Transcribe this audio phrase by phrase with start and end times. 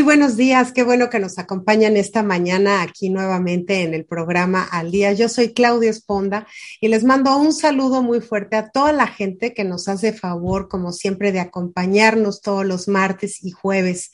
[0.00, 0.72] Muy buenos días.
[0.72, 5.12] Qué bueno que nos acompañan esta mañana aquí nuevamente en el programa Al Día.
[5.12, 6.46] Yo soy Claudia Esponda
[6.80, 10.70] y les mando un saludo muy fuerte a toda la gente que nos hace favor,
[10.70, 14.10] como siempre, de acompañarnos todos los martes y jueves.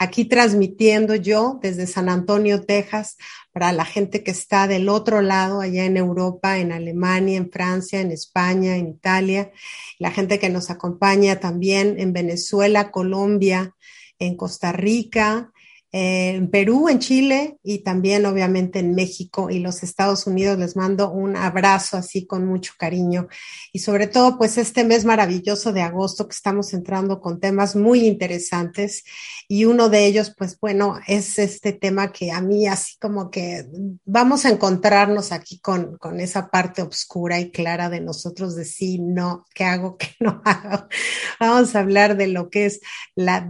[0.00, 3.16] Aquí transmitiendo yo desde San Antonio, Texas,
[3.52, 8.00] para la gente que está del otro lado, allá en Europa, en Alemania, en Francia,
[8.00, 9.52] en España, en Italia,
[10.00, 13.76] la gente que nos acompaña también en Venezuela, Colombia,
[14.18, 15.52] en Costa Rica,
[15.90, 20.58] en Perú, en Chile y también obviamente en México y los Estados Unidos.
[20.58, 23.28] Les mando un abrazo así con mucho cariño
[23.72, 28.06] y sobre todo pues este mes maravilloso de agosto que estamos entrando con temas muy
[28.06, 29.04] interesantes
[29.48, 33.66] y uno de ellos pues bueno es este tema que a mí así como que
[34.04, 38.98] vamos a encontrarnos aquí con, con esa parte oscura y clara de nosotros de sí,
[38.98, 40.88] no, qué hago, qué no hago.
[41.40, 42.80] Vamos a hablar de lo que es
[43.14, 43.40] la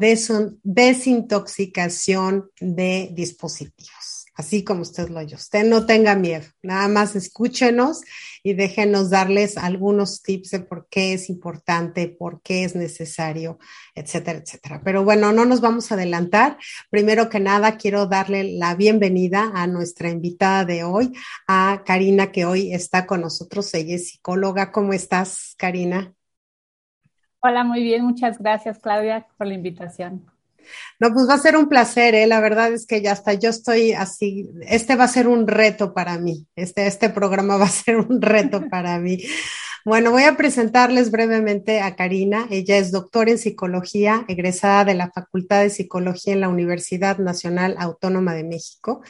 [0.62, 2.27] desintoxicación
[2.60, 5.34] de dispositivos, así como usted lo oye.
[5.34, 8.02] Usted no tenga miedo, nada más escúchenos
[8.42, 13.58] y déjenos darles algunos tips de por qué es importante, por qué es necesario,
[13.94, 14.80] etcétera, etcétera.
[14.84, 16.56] Pero bueno, no nos vamos a adelantar.
[16.90, 21.12] Primero que nada, quiero darle la bienvenida a nuestra invitada de hoy,
[21.46, 23.72] a Karina, que hoy está con nosotros.
[23.74, 24.72] Ella es psicóloga.
[24.72, 26.14] ¿Cómo estás, Karina?
[27.40, 28.04] Hola, muy bien.
[28.04, 30.26] Muchas gracias, Claudia, por la invitación.
[31.00, 32.26] No, pues va a ser un placer, ¿eh?
[32.26, 35.94] La verdad es que ya está, yo estoy así, este va a ser un reto
[35.94, 39.18] para mí, este, este programa va a ser un reto para mí.
[39.84, 42.46] Bueno, voy a presentarles brevemente a Karina.
[42.50, 47.76] Ella es doctora en psicología, egresada de la Facultad de Psicología en la Universidad Nacional
[47.78, 49.02] Autónoma de México.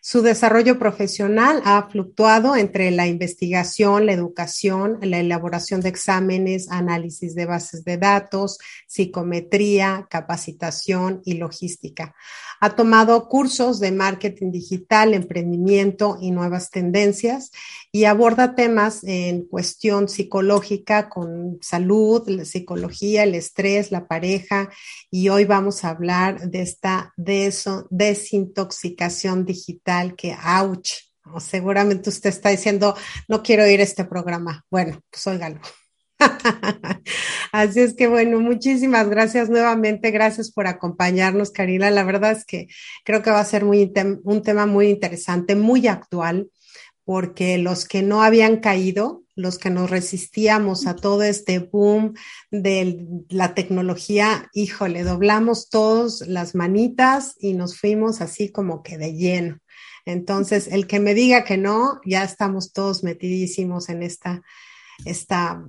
[0.00, 7.34] Su desarrollo profesional ha fluctuado entre la investigación, la educación, la elaboración de exámenes, análisis
[7.34, 12.14] de bases de datos, psicometría, capacitación y logística.
[12.60, 17.50] Ha tomado cursos de marketing digital, emprendimiento y nuevas tendencias
[17.92, 24.70] y aborda temas en cuestión psicológica con salud, la psicología, el estrés, la pareja
[25.10, 30.90] y hoy vamos a hablar de esta desintoxicación digital que, ouch,
[31.38, 32.94] seguramente usted está diciendo,
[33.28, 34.64] no quiero ir a este programa.
[34.70, 35.60] Bueno, pues óigalo.
[37.52, 41.90] Así es que bueno, muchísimas gracias nuevamente, gracias por acompañarnos, Karina.
[41.90, 42.68] La verdad es que
[43.04, 43.92] creo que va a ser muy,
[44.24, 46.50] un tema muy interesante, muy actual,
[47.04, 52.14] porque los que no habían caído, los que nos resistíamos a todo este boom
[52.50, 59.14] de la tecnología, híjole, doblamos todos las manitas y nos fuimos así como que de
[59.14, 59.58] lleno.
[60.08, 64.42] Entonces, el que me diga que no, ya estamos todos metidísimos en esta
[65.04, 65.62] esta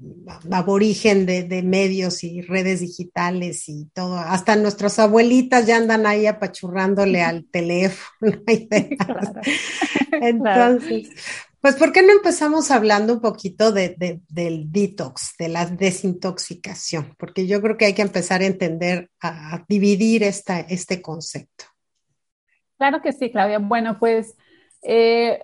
[0.51, 4.17] aborigen de, de, medios y redes digitales y todo.
[4.17, 8.31] Hasta nuestras abuelitas ya andan ahí apachurrándole al teléfono.
[10.09, 10.73] Claro.
[10.81, 11.09] Entonces,
[11.61, 17.15] pues, ¿por qué no empezamos hablando un poquito de, de, del detox, de la desintoxicación?
[17.17, 21.65] Porque yo creo que hay que empezar a entender, a, a dividir esta, este concepto.
[22.79, 23.59] Claro que sí, Claudia.
[23.59, 24.35] Bueno, pues
[24.81, 25.39] eh,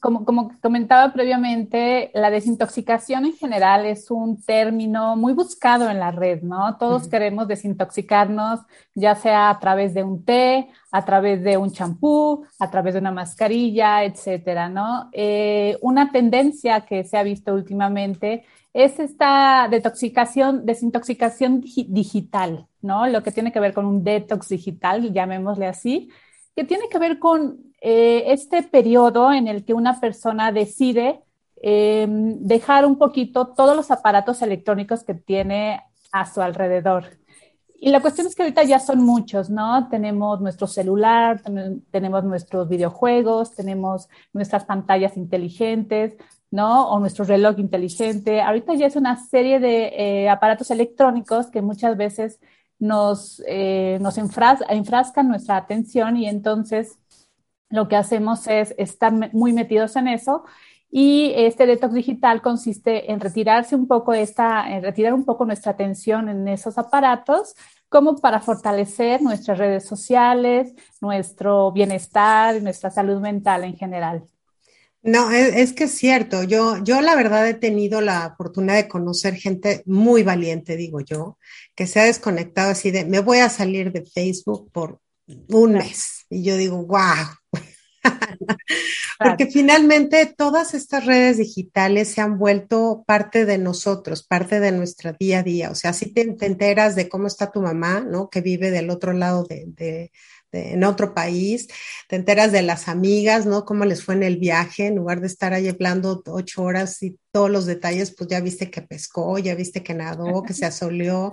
[0.00, 6.10] como, como, comentaba previamente, la desintoxicación en general es un término muy buscado en la
[6.10, 6.76] red, ¿no?
[6.76, 7.10] Todos uh -huh.
[7.10, 8.60] queremos desintoxicarnos,
[8.94, 13.00] ya sea a través de un té, a través de un champú, a través de
[13.00, 15.08] una mascarilla, etcétera, ¿no?
[15.12, 18.44] Eh, una tendencia que se ha visto últimamente
[18.74, 23.06] es esta detoxicación, desintoxicación digital, ¿no?
[23.06, 26.10] Lo que tiene que ver con un detox digital, llamémosle así,
[26.58, 31.22] que tiene que ver con eh, este periodo en el que una persona decide
[31.62, 37.04] eh, dejar un poquito todos los aparatos electrónicos que tiene a su alrededor.
[37.80, 39.88] Y la cuestión es que ahorita ya son muchos, ¿no?
[39.88, 41.42] Tenemos nuestro celular,
[41.92, 46.16] tenemos nuestros videojuegos, tenemos nuestras pantallas inteligentes,
[46.50, 46.90] ¿no?
[46.90, 48.40] O nuestro reloj inteligente.
[48.40, 52.40] Ahorita ya es una serie de eh, aparatos electrónicos que muchas veces
[52.78, 56.98] nos, eh, nos enfrascan nuestra atención y entonces
[57.70, 60.44] lo que hacemos es estar muy metidos en eso
[60.90, 65.72] y este detox digital consiste en retirarse un poco esta, en retirar un poco nuestra
[65.72, 67.54] atención en esos aparatos
[67.88, 74.24] como para fortalecer nuestras redes sociales, nuestro bienestar, nuestra salud mental en general.
[75.08, 76.42] No, es, que es cierto.
[76.42, 81.38] Yo, yo la verdad he tenido la fortuna de conocer gente muy valiente, digo yo,
[81.74, 85.00] que se ha desconectado así de, me voy a salir de Facebook por
[85.48, 86.26] un mes.
[86.28, 87.24] Y yo digo, wow.
[89.18, 95.16] Porque finalmente todas estas redes digitales se han vuelto parte de nosotros, parte de nuestra
[95.18, 95.70] día a día.
[95.70, 98.28] O sea, si te, enteras de cómo está tu mamá, ¿no?
[98.28, 100.12] Que vive del otro lado de
[100.52, 101.68] en otro país,
[102.08, 103.64] te enteras de las amigas, ¿no?
[103.64, 107.18] Cómo les fue en el viaje, en lugar de estar ahí hablando ocho horas y
[107.32, 111.30] todos los detalles, pues ya viste que pescó, ya viste que nadó, que se asoleó.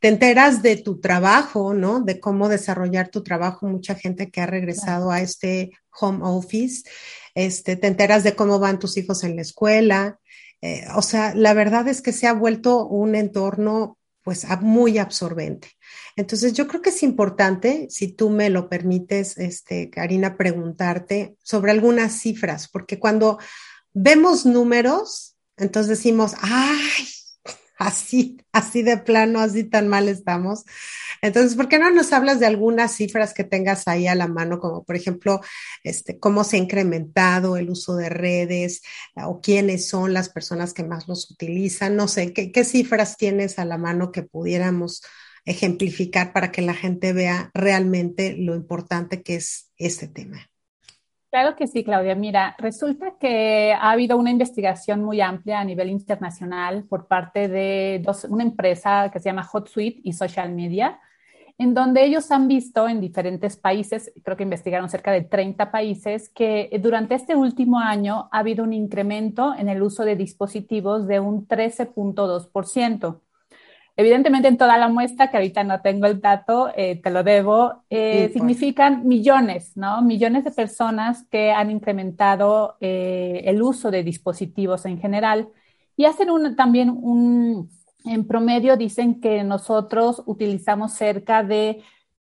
[0.00, 2.00] Te enteras de tu trabajo, ¿no?
[2.00, 3.66] De cómo desarrollar tu trabajo.
[3.66, 6.88] Mucha gente que ha regresado a este home office,
[7.34, 10.18] este, te enteras de cómo van tus hijos en la escuela.
[10.62, 15.70] Eh, o sea, la verdad es que se ha vuelto un entorno pues muy absorbente.
[16.16, 21.70] Entonces, yo creo que es importante, si tú me lo permites, este, Karina, preguntarte sobre
[21.70, 23.38] algunas cifras, porque cuando
[23.92, 27.06] vemos números, entonces decimos, ay,
[27.76, 30.64] así, así de plano, así tan mal estamos.
[31.22, 34.58] Entonces, ¿por qué no nos hablas de algunas cifras que tengas ahí a la mano,
[34.58, 35.40] como por ejemplo,
[35.82, 38.82] este, cómo se ha incrementado el uso de redes
[39.14, 41.96] o quiénes son las personas que más los utilizan?
[41.96, 45.02] No sé, ¿qué, qué cifras tienes a la mano que pudiéramos
[45.46, 50.50] ejemplificar para que la gente vea realmente lo importante que es este tema.
[51.36, 52.14] Claro que sí, Claudia.
[52.14, 58.02] Mira, resulta que ha habido una investigación muy amplia a nivel internacional por parte de
[58.30, 60.98] una empresa que se llama HotSuite y Social Media,
[61.58, 66.30] en donde ellos han visto en diferentes países, creo que investigaron cerca de 30 países,
[66.30, 71.20] que durante este último año ha habido un incremento en el uso de dispositivos de
[71.20, 73.20] un 13.2%.
[73.98, 77.84] Evidentemente en toda la muestra, que ahorita no tengo el dato, eh, te lo debo,
[77.88, 80.02] eh, significan millones, ¿no?
[80.02, 85.48] Millones de personas que han incrementado eh, el uso de dispositivos en general
[85.96, 87.70] y hacen un, también un,
[88.04, 91.82] en promedio dicen que nosotros utilizamos cerca de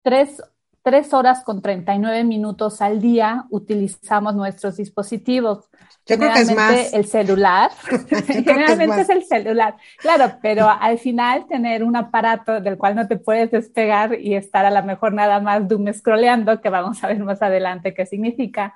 [0.03, 0.41] tres
[0.87, 5.69] tres horas con 39 minutos al día utilizamos nuestros dispositivos.
[6.05, 6.93] Yo creo que es más.
[6.93, 7.71] El celular.
[8.25, 9.75] Generalmente es, el celular.
[9.97, 14.65] Claro, pero al final tener un aparato del cual no te puedes despegar y estar
[14.65, 18.73] a lo mejor nada más doom scrolleando, que vamos a ver más adelante qué significa,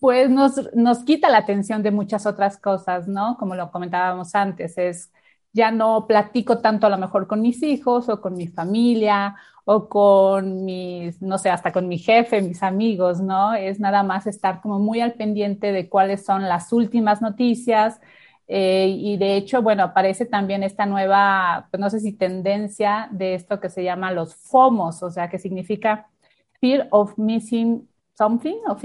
[0.00, 3.36] pues nos, nos quita la atención de muchas otras cosas, ¿no?
[3.36, 5.12] Como lo comentábamos antes, es
[5.54, 9.88] ya no platico tanto a lo mejor con mis hijos o con mi familia o
[9.88, 13.54] con mis, no sé, hasta con mi jefe, mis amigos, ¿no?
[13.54, 18.00] Es nada más estar como muy al pendiente de cuáles son las últimas noticias.
[18.48, 23.34] Eh, y de hecho, bueno, aparece también esta nueva, pues no sé si tendencia de
[23.34, 26.08] esto que se llama los FOMOS, o sea, que significa
[26.60, 28.76] Fear of Missing Something, o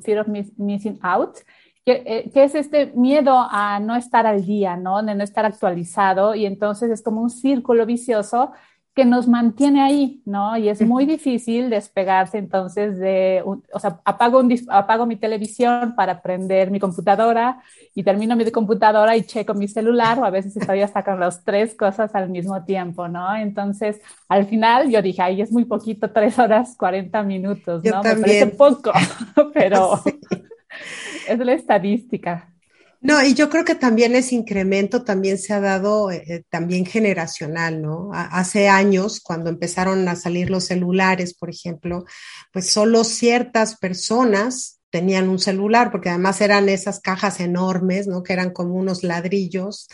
[0.00, 1.38] Fear of Missing Out,
[1.86, 5.02] que, eh, que, es este miedo a no estar al día, ¿no?
[5.02, 8.50] De no estar actualizado y entonces es como un círculo vicioso
[8.96, 10.56] que nos mantiene ahí, ¿no?
[10.56, 16.22] Y es muy difícil despegarse entonces de, o sea, apago, un, apago mi televisión para
[16.22, 17.60] prender mi computadora
[17.94, 21.44] y termino mi computadora y checo mi celular o a veces estoy hasta con las
[21.44, 23.36] tres cosas al mismo tiempo, ¿no?
[23.36, 28.02] Entonces, al final yo dije, ay, es muy poquito, tres horas, 40 minutos, ¿no?
[28.02, 28.92] Me parece poco,
[29.52, 30.00] pero
[31.28, 32.52] es la estadística.
[33.00, 36.86] No, y yo creo que también ese incremento también se ha dado eh, eh, también
[36.86, 38.10] generacional, ¿no?
[38.12, 42.04] hace años, cuando empezaron a salir los celulares, por ejemplo,
[42.52, 48.22] pues solo ciertas personas tenían un celular, porque además eran esas cajas enormes, ¿no?
[48.22, 49.88] Que eran como unos ladrillos.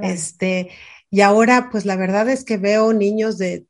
[0.00, 0.70] Este,
[1.10, 3.66] y ahora, pues la verdad es que veo niños de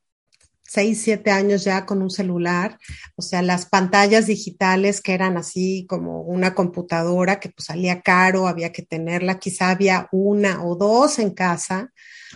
[0.75, 2.79] seis, siete años ya con un celular,
[3.15, 8.49] o sea, las pantallas digitales que eran así como una computadora que pues salía caro,
[8.49, 11.93] había que tenerla, quizá había una o dos en casa,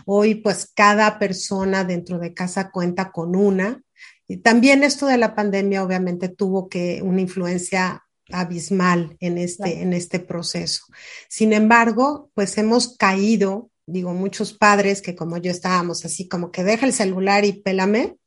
[0.06, 3.82] hoy pues cada persona dentro de casa cuenta con una.
[4.28, 9.94] Y también esto de la pandemia obviamente tuvo que una influencia abismal en este, en
[9.94, 10.84] este proceso.
[11.28, 16.62] Sin embargo, pues hemos caído digo, muchos padres que como yo estábamos así como que
[16.62, 18.17] deja el celular y pélame,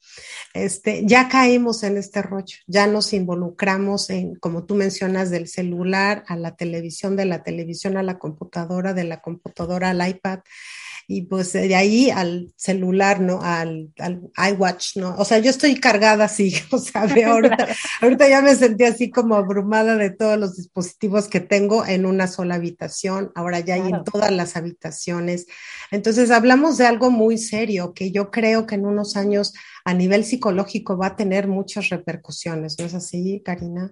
[0.53, 6.23] este, ya caímos en este rollo, ya nos involucramos en, como tú mencionas, del celular
[6.27, 10.39] a la televisión, de la televisión a la computadora, de la computadora al iPad.
[11.11, 13.41] Y pues de ahí al celular, ¿no?
[13.41, 15.13] Al, al iWatch, ¿no?
[15.17, 17.67] O sea, yo estoy cargada así, o sea, ahorita,
[18.01, 22.27] ahorita ya me sentí así como abrumada de todos los dispositivos que tengo en una
[22.27, 25.47] sola habitación, ahora ya hay en todas las habitaciones.
[25.91, 29.53] Entonces, hablamos de algo muy serio que yo creo que en unos años
[29.83, 33.91] a nivel psicológico va a tener muchas repercusiones, ¿no es así, Karina?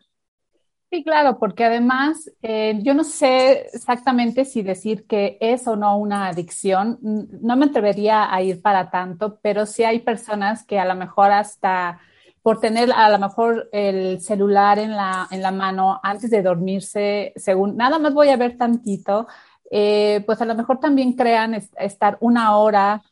[0.91, 5.95] Sí, claro, porque además eh, yo no sé exactamente si decir que es o no
[5.99, 10.85] una adicción, no me atrevería a ir para tanto, pero sí hay personas que a
[10.85, 11.99] lo mejor hasta
[12.41, 17.33] por tener a lo mejor el celular en la, en la mano antes de dormirse,
[17.35, 19.27] según nada más voy a ver tantito,
[19.69, 23.03] eh, pues a lo mejor también crean estar una hora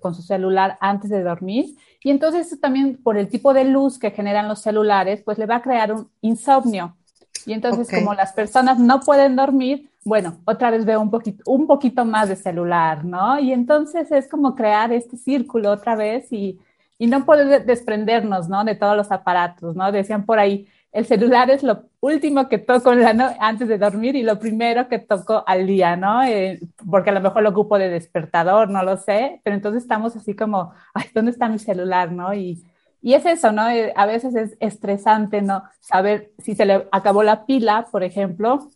[0.00, 1.76] con su celular antes de dormir.
[2.04, 5.56] Y entonces también por el tipo de luz que generan los celulares, pues le va
[5.56, 6.96] a crear un insomnio.
[7.46, 11.66] Y entonces, como las personas no pueden dormir, bueno, otra vez veo un poquito, un
[11.66, 13.38] poquito más de celular, ¿no?
[13.38, 16.58] Y entonces es como crear este círculo otra vez y,
[16.98, 18.64] y no poder desprendernos, ¿no?
[18.64, 19.92] De todos los aparatos, ¿no?
[19.92, 24.16] Decían por ahí, el celular es lo último que toco en la antes de dormir
[24.16, 26.24] y lo primero que toco al día, ¿no?
[26.24, 26.58] Eh,
[26.90, 30.34] porque a lo mejor lo ocupo de despertador, no lo sé, pero entonces estamos así
[30.34, 32.34] como, ay, ¿dónde está mi celular, no?
[32.34, 32.64] Y,
[33.02, 33.68] y es eso, ¿no?
[33.68, 35.62] Eh, a veces es estresante, ¿no?
[35.80, 38.70] Saber si se le acabó la pila, por ejemplo.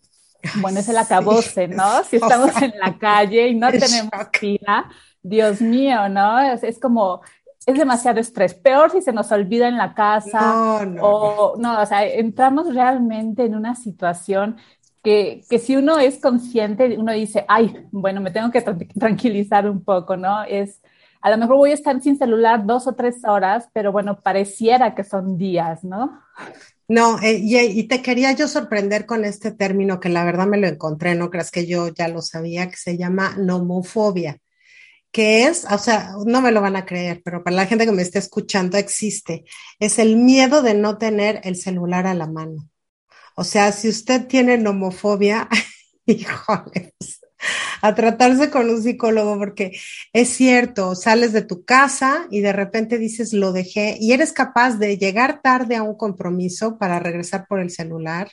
[0.60, 2.04] Bueno, es el acabose, ¿no?
[2.04, 4.90] Si estamos en la calle y no tenemos pila,
[5.22, 6.40] Dios mío, ¿no?
[6.40, 7.22] Es, como,
[7.66, 8.54] es demasiado estrés.
[8.54, 10.40] Peor si se nos olvida en la casa.
[10.40, 11.02] No, no.
[11.02, 14.56] O, no, o sea, entramos realmente en una situación
[15.02, 19.82] que, que, si uno es consciente, uno dice, ay, bueno, me tengo que tranquilizar un
[19.82, 20.44] poco, ¿no?
[20.44, 20.82] Es,
[21.20, 24.94] a lo mejor voy a estar sin celular dos o tres horas, pero bueno, pareciera
[24.94, 26.20] que son días, ¿no?
[26.88, 30.66] No, eh, y, te quería yo sorprender con este término que la verdad me lo
[30.66, 34.38] encontré, no creas que yo ya lo sabía, que se llama nomofobia,
[35.12, 37.92] que es, o sea, no me lo van a creer, pero para la gente que
[37.92, 39.44] me esté escuchando existe,
[39.78, 42.68] es el miedo de no tener el celular a la mano.
[43.36, 45.48] O sea, si usted tiene nomofobia,
[46.06, 46.94] híjole,
[47.82, 49.78] a tratarse con un psicólogo, porque
[50.12, 54.78] es cierto, sales de tu casa y de repente dices, lo dejé, y eres capaz
[54.78, 58.30] de llegar tarde a un compromiso para regresar por el celular,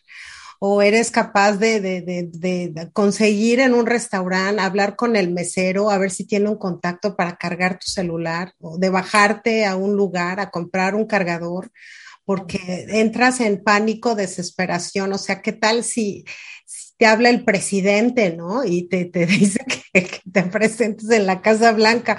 [0.59, 5.99] o eres capaz de, de, de, conseguir en un restaurante, hablar con el mesero, a
[5.99, 10.39] ver si tiene un contacto para cargar tu celular, o de bajarte a un lugar
[10.39, 11.71] a comprar un cargador,
[12.25, 16.25] porque entras en pánico, desesperación, o sea, ¿qué tal si
[16.97, 18.63] te habla el presidente, ¿no?
[18.63, 19.59] Y te, te dice
[19.93, 22.17] que, te presentes en la Casa Blanca.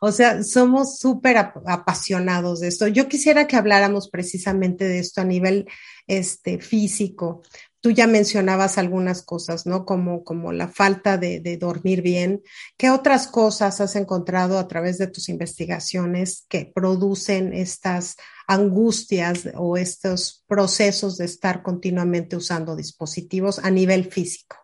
[0.00, 2.86] O sea, somos súper apasionados de esto.
[2.86, 5.66] Yo quisiera que habláramos precisamente de esto a nivel
[6.06, 7.42] este, físico.
[7.86, 9.84] Tú ya mencionabas algunas cosas, ¿no?
[9.84, 12.42] Como, como la falta de, dormir bien.
[12.76, 18.16] ¿Qué otras cosas has encontrado a través de tus investigaciones que producen estas
[18.48, 24.56] angustias o estos procesos de estar continuamente usando dispositivos a nivel físico?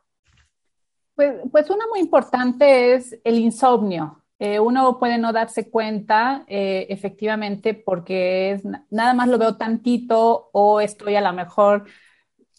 [1.14, 4.20] Pues, pues una muy importante es el insomnio.
[4.40, 10.50] Eh, uno puede no darse cuenta eh, efectivamente porque es, nada más lo veo tantito
[10.52, 11.86] o estoy a lo mejor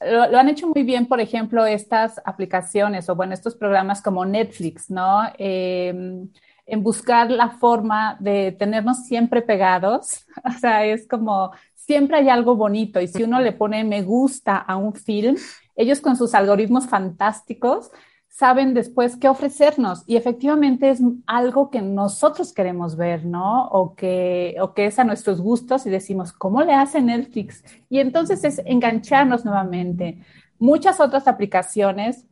[0.06, 4.90] lo, han hecho muy bien, por ejemplo, estas aplicaciones o bueno, estos programas como Netflix,
[4.90, 5.24] ¿no?
[5.38, 6.26] Eh,
[6.66, 10.26] en buscar la forma de tenernos siempre pegados.
[10.46, 14.58] O sea, es como siempre hay algo bonito y si uno le pone me gusta
[14.58, 15.36] a un film,
[15.76, 17.92] ellos con sus algoritmos fantásticos
[18.34, 23.68] saben después qué ofrecernos y efectivamente es algo que nosotros queremos ver, ¿no?
[23.68, 27.64] O que, o que es a nuestros gustos y decimos, ¿cómo le hace Netflix?
[27.90, 30.18] Y entonces es engancharnos nuevamente.
[30.58, 32.26] Muchas otras aplicaciones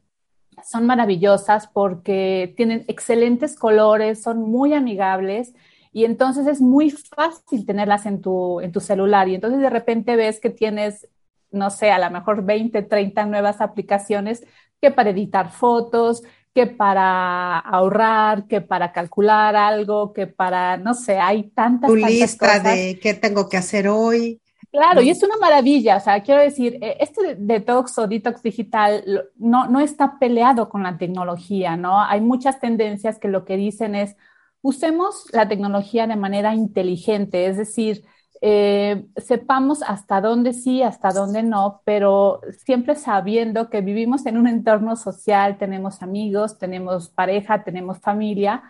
[0.68, 5.54] son maravillosas porque tienen excelentes colores, son muy amigables
[5.94, 10.16] y entonces es muy fácil tenerlas en tu, en tu celular y entonces de repente
[10.16, 11.08] ves que tienes,
[11.52, 14.44] no sé, a lo mejor 20, 30 nuevas aplicaciones
[14.82, 16.24] que para editar fotos,
[16.54, 22.60] que para ahorrar, que para calcular algo, que para, no sé, hay tantas, tu lista
[22.60, 24.42] de qué tengo que hacer hoy.
[24.72, 29.04] Claro, y es una maravilla, o sea, quiero decir, eh, este detox o detox digital
[29.36, 32.02] no, no está peleado con la tecnología, ¿no?
[32.02, 34.16] Hay muchas tendencias que lo que dicen es,
[34.62, 38.06] usemos la tecnología de manera inteligente, es decir,
[38.42, 44.48] eh, sepamos hasta dónde sí, hasta dónde no, pero siempre sabiendo que vivimos en un
[44.48, 48.64] entorno social, tenemos amigos, tenemos pareja, tenemos familia,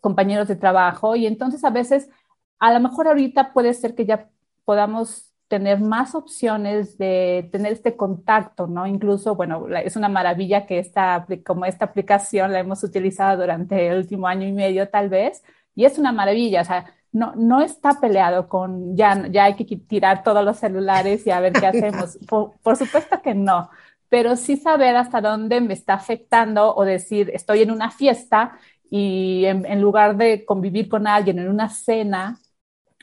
[0.00, 2.10] compañeros de trabajo, y entonces a veces,
[2.58, 4.28] a lo mejor ahorita puede ser que ya
[4.66, 8.86] podamos tener más opciones de tener este contacto, ¿no?
[8.86, 13.98] Incluso, bueno, es una maravilla que esta, como esta aplicación la hemos utilizado durante el
[13.98, 15.42] último año y medio tal vez,
[15.74, 19.64] y es una maravilla, o sea, no, no está peleado con ya, ya hay que
[19.64, 22.18] tirar todos los celulares y a ver qué hacemos.
[22.28, 23.70] por, supuesto que no,
[24.08, 28.58] pero sí saber hasta dónde me está afectando o decir, estoy en una fiesta
[28.90, 32.40] y en, lugar de convivir con alguien en una cena,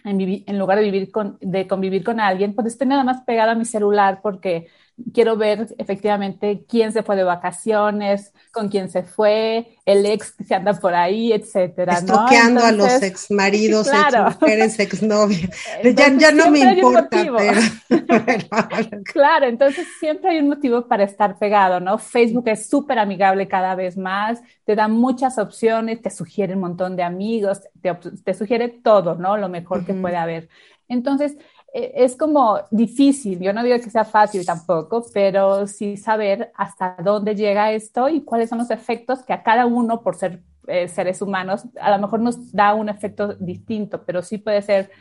[0.03, 3.51] en, en lugar de, vivir con, de convivir con alguien, pues estoy nada más pegado
[3.51, 4.67] a mi celular porque
[5.13, 10.43] quiero ver efectivamente quién se fue de vacaciones, con quién se fue, el ex que
[10.43, 11.93] se anda por ahí, etcétera.
[11.93, 14.27] Estoqueando a los ex maridos, claro.
[14.27, 15.49] ex mujeres, ex novias.
[15.83, 17.09] Ya, ya, no me importa.
[17.89, 19.03] Pero...
[19.03, 21.97] claro, entonces siempre hay un motivo para estar pegado, ¿no?
[21.97, 26.95] Facebook es súper amigable cada vez más, te da muchas opciones, te sugiere un montón
[26.95, 29.37] de amigos, te, te sugiere todo, ¿no?
[29.37, 30.49] Lo mejor que puede haber.
[30.87, 31.37] Entonces,
[31.73, 37.35] es como difícil, yo no digo que sea fácil tampoco, pero sí saber hasta dónde
[37.35, 41.21] llega esto y cuáles son los efectos que a cada uno, por ser eh, seres
[41.21, 44.91] humanos, a lo mejor nos da un efecto distinto, pero sí puede ser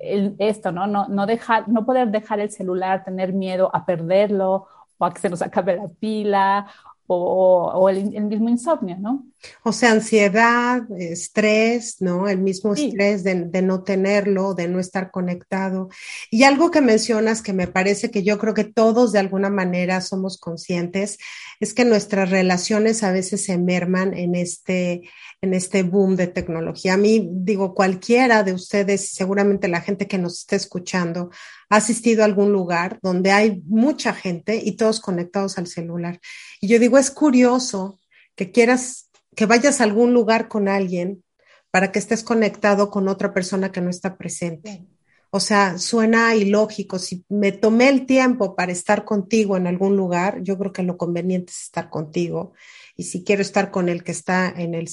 [0.00, 0.86] esto, ¿no?
[0.86, 4.66] No, no, dejar, no poder dejar el celular, tener miedo a perderlo
[4.98, 6.66] o a que se nos acabe la pila
[7.06, 9.24] o, el, mismo insomnio, ¿no?
[9.62, 12.28] O sea, ansiedad, estrés, ¿no?
[12.28, 15.88] El mismo estrés de, de, no tenerlo, de no estar conectado.
[16.30, 20.00] Y algo que mencionas que me parece que yo creo que todos de alguna manera
[20.00, 21.18] somos conscientes,
[21.60, 25.02] es que nuestras relaciones a veces se merman en este,
[25.40, 26.94] en este boom de tecnología.
[26.94, 31.30] A mí, digo, cualquiera de ustedes, seguramente la gente que nos esté escuchando,
[31.68, 36.20] ha asistido a algún lugar donde hay mucha gente y todos conectados al celular.
[36.60, 37.98] Y yo digo, es curioso
[38.34, 41.24] que quieras, que vayas a algún lugar con alguien
[41.70, 44.84] para que estés conectado con otra persona que no está presente.
[45.30, 46.98] O sea, suena ilógico.
[46.98, 50.96] Si me tomé el tiempo para estar contigo en algún lugar, yo creo que lo
[50.96, 52.52] conveniente es estar contigo.
[52.96, 54.88] Y si quiero estar con el que está en el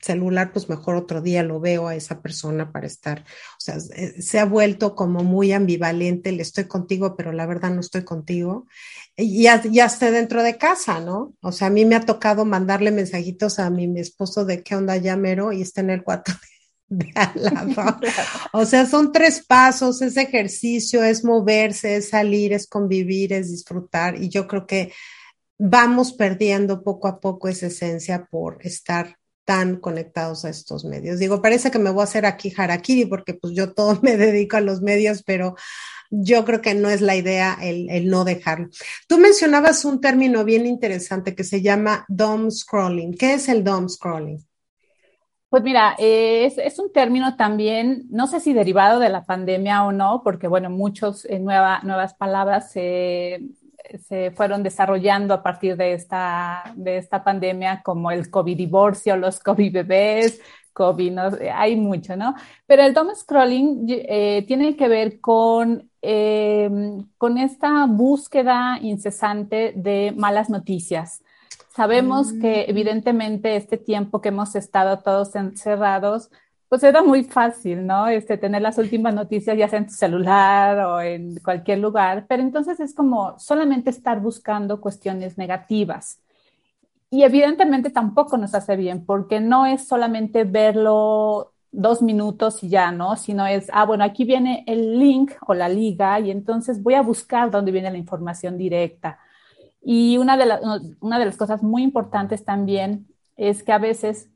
[0.00, 3.20] celular, pues mejor otro día lo veo a esa persona para estar.
[3.20, 7.80] O sea, se ha vuelto como muy ambivalente, le estoy contigo, pero la verdad no
[7.80, 8.66] estoy contigo.
[9.16, 11.34] Y ya, ya esté dentro de casa, ¿no?
[11.40, 14.76] O sea, a mí me ha tocado mandarle mensajitos a mi, mi esposo de qué
[14.76, 16.32] onda ya mero y está en el cuarto
[16.88, 17.98] de al lado.
[18.52, 24.20] O sea, son tres pasos, es ejercicio, es moverse, es salir, es convivir, es disfrutar.
[24.20, 24.92] Y yo creo que
[25.58, 29.17] vamos perdiendo poco a poco esa esencia por estar
[29.48, 31.18] tan conectados a estos medios.
[31.18, 34.58] Digo, parece que me voy a hacer aquí harakiri porque pues yo todo me dedico
[34.58, 35.54] a los medios, pero
[36.10, 38.68] yo creo que no es la idea el, el no dejarlo.
[39.06, 43.14] Tú mencionabas un término bien interesante que se llama dom scrolling.
[43.14, 44.46] ¿Qué es el dom scrolling?
[45.48, 49.92] Pues mira, es, es, un término también, no sé si derivado de la pandemia o
[49.92, 53.40] no, porque bueno, muchos eh, nuevas palabras se
[54.06, 59.40] se fueron desarrollando a partir de esta, de esta pandemia, como el COVID divorcio, los
[59.40, 60.40] COVID bebés,
[60.72, 61.22] COVID, ¿no?
[61.52, 62.34] hay mucho, ¿no?
[62.66, 70.14] Pero el doom scrolling eh, tiene que ver con, em, con esta búsqueda incesante de
[70.16, 71.22] malas noticias.
[71.74, 72.70] Sabemos que mm.
[72.70, 76.30] evidentemente este tiempo que hemos estado todos encerrados,
[76.68, 78.08] pues era muy fácil, ¿no?
[78.08, 82.78] Este, tener las últimas noticias ya en tu celular o en cualquier lugar, pero entonces
[82.80, 86.20] es como solamente estar buscando cuestiones negativas.
[87.10, 92.92] Y evidentemente tampoco nos hace bien, porque no es solamente verlo dos minutos y ya,
[92.92, 93.16] ¿no?
[93.16, 97.02] Sino es, ah, bueno, aquí viene el link o la liga y entonces voy a
[97.02, 99.18] buscar dónde viene la información directa.
[99.80, 104.28] Y una de las cosas muy importantes también es que a veces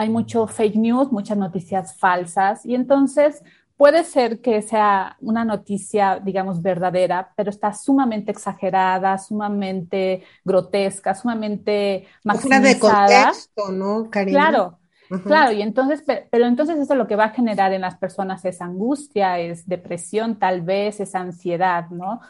[0.00, 3.42] hay mucho fake news, muchas noticias falsas y entonces
[3.76, 12.06] puede ser que sea una noticia, digamos, verdadera, pero está sumamente exagerada, sumamente grotesca, sumamente
[12.24, 12.66] maximizada.
[12.66, 14.38] de contexto, ¿no, Karina?
[14.38, 14.78] Claro,
[15.24, 18.62] Claro, y entonces, pero entonces eso lo que va a generar en las personas es
[18.62, 22.20] angustia, es depresión, tal vez, es ansiedad, ¿no?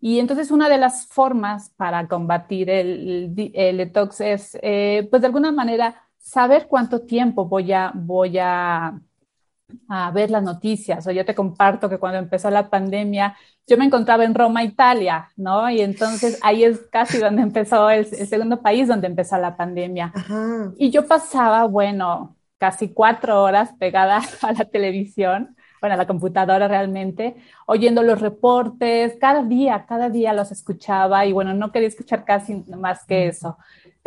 [0.00, 5.50] Y entonces una de las formas para combatir el, detox es, eh, pues de alguna
[5.50, 9.00] manera, saber cuánto tiempo voy a, voy a,
[9.88, 11.06] a, ver las noticias.
[11.06, 13.34] O yo te comparto que cuando empezó la pandemia,
[13.66, 15.70] yo me encontraba en Roma, Italia, ¿no?
[15.70, 20.12] Y entonces ahí es casi donde empezó el, segundo país donde empezó la pandemia.
[20.76, 26.68] Y yo pasaba, bueno, casi cuatro horas pegada a la televisión bueno, a la computadora
[26.68, 27.36] realmente,
[27.66, 32.64] oyendo los reportes, cada día, cada día los escuchaba y bueno, no quería escuchar casi
[32.76, 33.58] más que eso.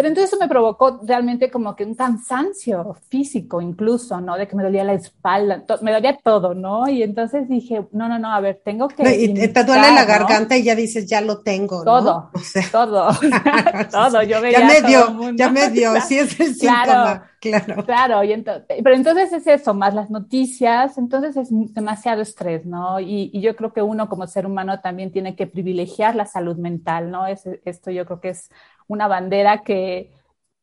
[0.02, 4.36] Pero entonces eso me provocó realmente como que un cansancio físico incluso, ¿no?
[4.36, 6.90] De que me dolía la espalda, me dolía todo, ¿no?
[6.90, 9.04] Y entonces dije, no, no, no, a ver, tengo que...
[9.16, 12.32] y te duele la garganta y ya dices, ya lo tengo, Todo,
[12.72, 13.10] todo,
[13.92, 14.24] todo.
[14.24, 17.28] Yo veía ya me dio, ya me dio, sí es el síntoma.
[17.40, 17.86] Claro.
[17.86, 23.00] Claro, y entonces, pero entonces es eso, más las noticias, entonces es demasiado estrés, ¿no?
[23.00, 26.58] Y, y, yo creo que uno como ser humano también tiene que privilegiar la salud
[26.58, 27.26] mental, ¿no?
[27.26, 28.52] Es, esto yo creo que es
[28.92, 30.12] una bandera que,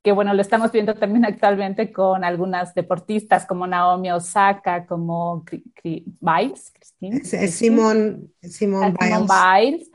[0.03, 5.45] que, bueno, lo estamos viendo también actualmente con algunas deportistas como Naomi Osaka, como
[5.83, 6.73] Biles,
[7.51, 9.91] Simón, Simón Biles.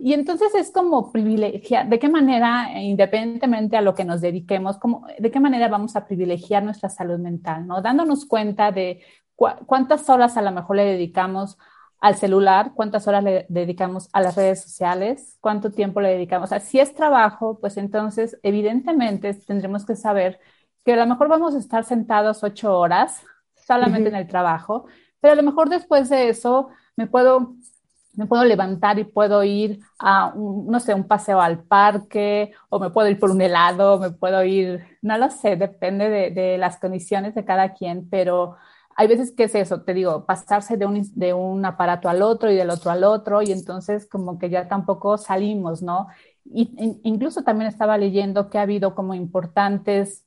[0.00, 5.06] Y entonces es como privilegiar, de qué manera, independientemente a lo que nos dediquemos, como,
[5.18, 7.82] de qué manera vamos a privilegiar nuestra salud mental, ¿no?
[7.82, 9.00] Dándonos cuenta de
[9.34, 11.58] cuántas horas a lo mejor le dedicamos
[12.06, 16.52] al celular, cuántas horas le dedicamos a las redes sociales, cuánto tiempo le dedicamos.
[16.52, 20.38] O si es trabajo, pues entonces evidentemente tendremos que saber
[20.84, 23.22] que a lo mejor vamos a estar sentados ocho horas
[23.56, 24.86] solamente en el trabajo,
[25.20, 27.56] pero a lo mejor después de eso me puedo
[28.14, 32.78] me puedo levantar y puedo ir a, un, no sé, un paseo al parque, o
[32.78, 36.56] me puedo ir por un helado, me puedo ir, no lo sé, depende de, de
[36.56, 38.56] las condiciones de cada quien, pero
[38.96, 42.50] hay veces que es eso, te digo, pasarse de un, de un aparato al otro
[42.50, 46.08] y del otro al otro, y entonces como que ya tampoco salimos, ¿no?
[46.44, 46.70] Y
[47.04, 50.25] incluso también estaba leyendo que ha habido como importantes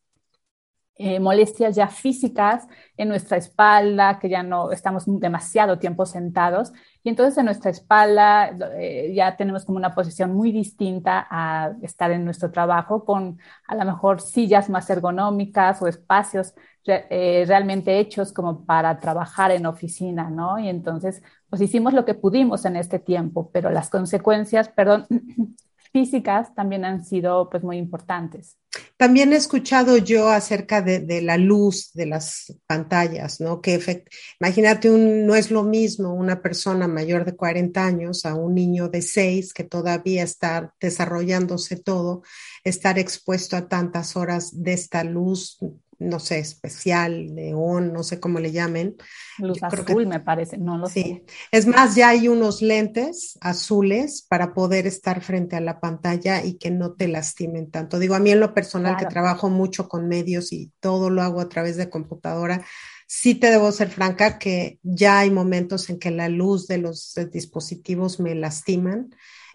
[1.02, 7.10] eh, molestias ya físicas en nuestra espalda, que ya no estamos demasiado tiempo sentados, y
[7.10, 12.26] entonces en nuestra espalda eh, ya tenemos como una posición muy distinta a estar en
[12.26, 16.54] nuestro trabajo con a lo mejor sillas más ergonómicas o espacios
[16.86, 20.60] eh, realmente hechos como para trabajar en oficina, ¿no?
[20.60, 25.08] Y entonces, pues hicimos lo que pudimos en este tiempo, pero las consecuencias, perdón,
[25.91, 28.58] físicas también han sido pues muy importantes.
[28.97, 33.62] También he escuchado yo acerca de, la luz de las pantallas, ¿no?
[33.62, 34.04] Que
[34.39, 39.02] imagínate, no es lo mismo una persona mayor de 40 años a un niño de
[39.02, 42.23] 6 que todavía está desarrollándose todo,
[42.63, 45.58] estar expuesto a tantas horas de esta luz
[46.00, 48.96] no sé, especial, neón, no sé cómo le llamen.
[49.38, 51.04] Luz azul, me parece, no lo sí.
[51.04, 51.24] sé.
[51.52, 56.58] Es más, ya hay unos lentes azules para poder estar frente a la pantalla y
[56.58, 58.00] que no te lastimen tanto.
[58.00, 61.42] Digo, a mí en lo personal, que trabajo mucho con medios y todo lo hago
[61.42, 62.66] a través de computadora,
[63.06, 67.14] sí te debo ser franca que ya hay momentos en que la luz de los
[67.32, 69.10] dispositivos me lastiman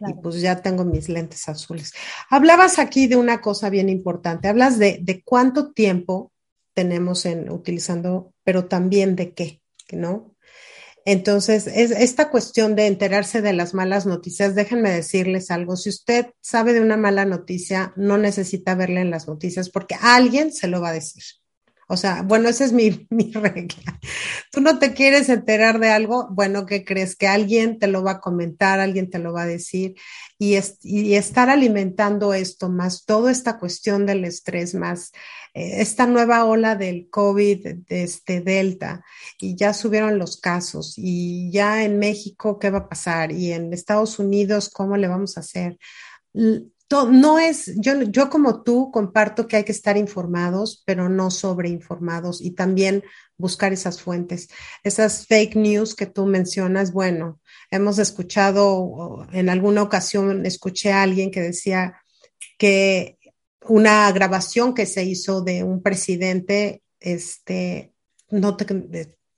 [0.07, 1.93] y pues ya tengo mis lentes azules.
[2.29, 6.33] Hablabas aquí de una cosa bien importante, hablas de, de cuánto tiempo
[6.75, 10.35] tenemos en utilizando, pero también de qué, ¿no?
[11.07, 16.29] Entonces, es esta cuestión de enterarse de las malas noticias, déjenme decirles algo, si usted
[16.41, 20.81] sabe de una mala noticia, no necesita verla en las noticias porque alguien se lo
[20.81, 21.23] va a decir.
[21.95, 24.01] O sea, bueno, esa es mi, mi, regla.
[24.51, 27.17] Tú no te quieres enterar de algo, bueno, ¿qué crees?
[27.17, 29.95] Que alguien te lo va a comentar, alguien te lo va a decir
[30.39, 35.13] y, y estar alimentando esto más, toda esta cuestión del estrés más,
[35.55, 39.05] eh, esta nueva ola del COVID, de este Delta,
[39.39, 43.31] y ya subieron los casos y ya en México, ¿qué va a pasar?
[43.31, 45.79] Y en Estados Unidos, ¿cómo le vamos a hacer?
[46.91, 52.41] No es, yo, yo como tú comparto que hay que estar informados, pero no sobreinformados
[52.41, 53.03] y también
[53.37, 54.49] buscar esas fuentes.
[54.83, 61.31] Esas fake news que tú mencionas, bueno, hemos escuchado, en alguna ocasión escuché a alguien
[61.31, 61.97] que decía
[62.59, 63.19] que
[63.67, 67.93] una grabación que se hizo de un presidente, este,
[68.31, 68.57] no,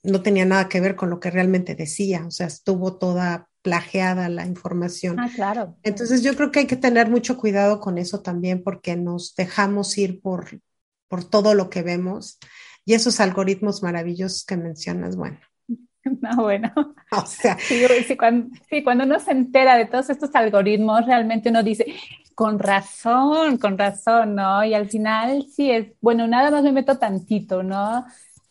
[0.03, 4.29] no tenía nada que ver con lo que realmente decía, o sea, estuvo toda plagiada
[4.29, 5.19] la información.
[5.19, 5.77] Ah, claro.
[5.83, 9.99] Entonces yo creo que hay que tener mucho cuidado con eso también porque nos dejamos
[9.99, 10.61] ir por,
[11.09, 12.39] por todo lo que vemos
[12.85, 15.41] y esos algoritmos maravillosos que mencionas, bueno.
[16.05, 16.73] No, bueno.
[17.11, 17.59] O sea.
[17.59, 21.87] Sí, cuando, sí, cuando uno se entera de todos estos algoritmos, realmente uno dice,
[22.37, 24.65] con razón, con razón, ¿no?
[24.65, 28.07] Y al final sí es, bueno, nada más me meto tantito, ¿no?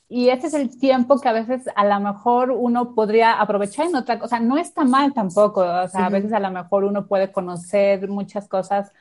[0.07, 3.95] Y ese es el tiempo que a veces a lo mejor uno podría aprovechar en
[3.95, 4.39] otra cosa.
[4.39, 8.47] No está mal tampoco, o sea, a veces a lo mejor uno puede conocer muchas
[8.47, 8.91] cosas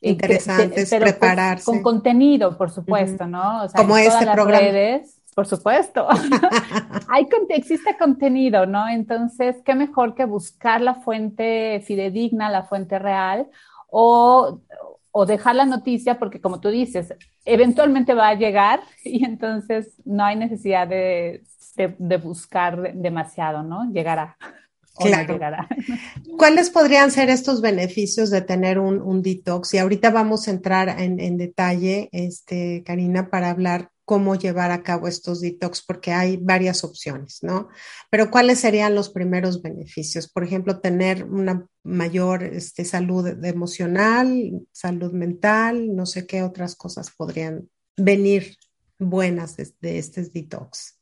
[0.00, 1.64] eh, interesantes, pues, prepararse.
[1.64, 3.64] con contenido, por supuesto, ¿no?
[3.64, 4.58] O sea, Como este programa.
[4.60, 6.06] Redes, por supuesto.
[7.08, 8.88] Hay, existe contenido, ¿no?
[8.88, 13.48] Entonces, qué mejor que buscar la fuente fidedigna, la fuente real,
[13.90, 14.60] o,
[15.12, 20.24] o dejar la noticia porque como tú dices, eventualmente va a llegar y entonces no
[20.24, 21.44] hay necesidad de,
[21.76, 23.90] de, buscar demasiado, ¿no?
[23.92, 24.36] Llegará.
[24.96, 25.68] o no llegará.
[26.36, 29.74] ¿Cuáles podrían ser estos beneficios de tener un, detox?
[29.74, 34.82] Y ahorita vamos a entrar en, en, detalle, este, Karina, para hablar cómo llevar a
[34.82, 37.68] cabo estos detox, porque hay varias opciones, ¿no?
[38.10, 40.28] Pero ¿cuáles serían los primeros beneficios?
[40.28, 47.10] Por ejemplo, tener una mayor este, salud emocional, salud mental, no sé qué otras cosas
[47.10, 48.56] podrían venir
[48.98, 50.98] buenas de, este detox.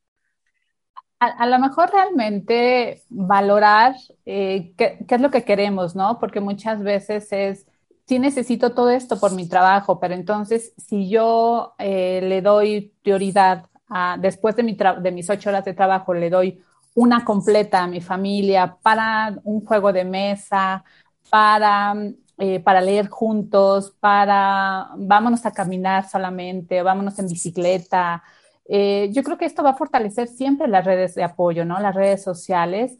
[1.18, 6.18] A, lo mejor realmente valorar eh, qué, es lo que queremos, ¿no?
[6.18, 7.66] Porque muchas veces es,
[8.10, 13.66] sí necesito todo esto por mi trabajo, pero entonces si yo eh, le doy prioridad
[13.88, 16.60] a, después de, mi de mis ocho horas de trabajo, le doy
[16.94, 20.82] una completa a mi familia para un juego de mesa,
[21.30, 21.94] para,
[22.38, 28.24] eh, para leer juntos, para vámonos a caminar solamente, vámonos en bicicleta.
[28.68, 31.78] Eh, yo creo que esto va a fortalecer siempre las redes de apoyo, ¿no?
[31.78, 32.98] Las redes sociales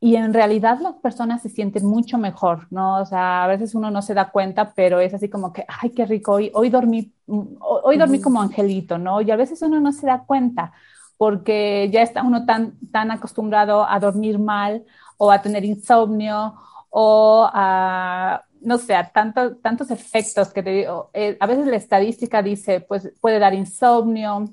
[0.00, 3.00] y en realidad las personas se sienten mucho mejor, ¿no?
[3.00, 5.90] O sea, a veces uno no se da cuenta, pero es así como que, ay,
[5.90, 9.20] qué rico, hoy, hoy dormí, hoy dormí como angelito, ¿no?
[9.22, 10.72] Y a veces uno no se da cuenta
[11.16, 14.84] porque ya está uno tan, tan acostumbrado a dormir mal
[15.16, 16.54] o a tener insomnio
[16.90, 21.10] o a, no sé, a tanto, tantos efectos que te digo.
[21.14, 24.44] Eh, a veces la estadística dice, pues puede dar insomnio,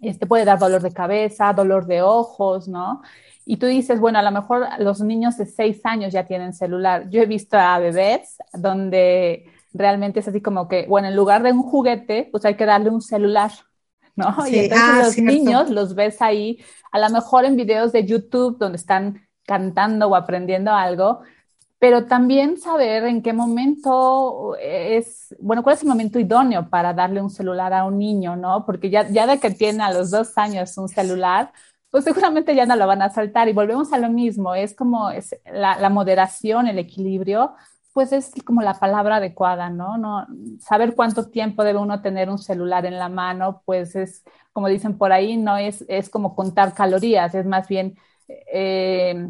[0.00, 3.02] este, puede dar dolor de cabeza, dolor de ojos, ¿no?
[3.46, 7.08] Y tú dices, bueno, a lo mejor los niños de seis años ya tienen celular.
[7.10, 11.52] Yo he visto a bebés donde realmente es así como que, bueno, en lugar de
[11.52, 13.50] un juguete, pues hay que darle un celular,
[14.16, 14.34] ¿no?
[14.46, 18.56] y entonces ah, los niños los ves ahí, a lo mejor en videos de YouTube
[18.58, 21.20] donde están cantando o aprendiendo algo,
[21.78, 27.20] pero también saber en qué momento es, bueno, cuál es el momento idóneo para darle
[27.20, 28.64] un celular a un niño, ¿no?
[28.64, 31.52] Porque ya, ya de que tiene a los dos años un celular,
[31.94, 33.48] pues seguramente ya no lo van a saltar.
[33.48, 37.54] Y volvemos a lo mismo, es como es la, moderación, el equilibrio,
[37.92, 39.96] pues es como la palabra adecuada, ¿no?
[39.96, 40.26] ¿no?
[40.58, 44.98] Saber cuánto tiempo debe uno tener un celular en la mano, pues es, como dicen
[44.98, 47.96] por ahí, no es, es como contar calorías, es más bien...
[48.52, 49.28] Eh,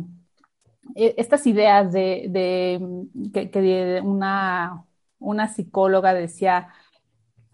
[0.96, 4.86] e, estas ideas de, de que, una,
[5.18, 6.68] una psicóloga decía,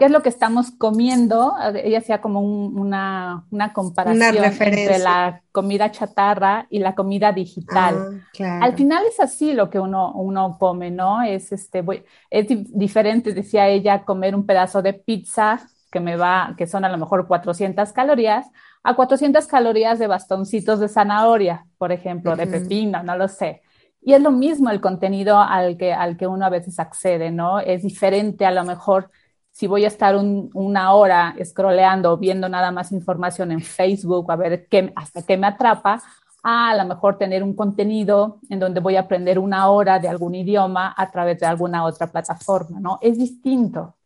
[0.01, 1.53] qué es lo que estamos comiendo.
[1.75, 8.25] Ella hacía como una, una, comparación entre la comida chatarra y la comida digital.
[8.41, 11.21] Ah, Al final es así lo que uno, uno come, ¿no?
[11.21, 11.85] Es, este,
[12.31, 15.61] es diferente, decía ella, comer un pedazo de pizza
[15.93, 18.47] que me va, que son a lo mejor 400 calorías,
[18.83, 23.61] a 400 calorías de bastoncitos de zanahoria, por ejemplo, de pepino, no lo sé.
[24.01, 27.61] Y es lo mismo el contenido al que, al que uno a veces accede, ¿no?
[27.61, 29.11] Es diferente a lo mejor
[29.53, 34.67] si voy a estar una hora scrolleando, viendo nada más información en Facebook, a ver
[34.69, 36.03] qué, hasta qué me atrapa,
[36.43, 40.09] a, a lo mejor tener un contenido en donde voy a aprender una hora de
[40.09, 42.99] algún idioma a través de alguna otra plataforma, ¿no?
[43.03, 43.97] Es distinto.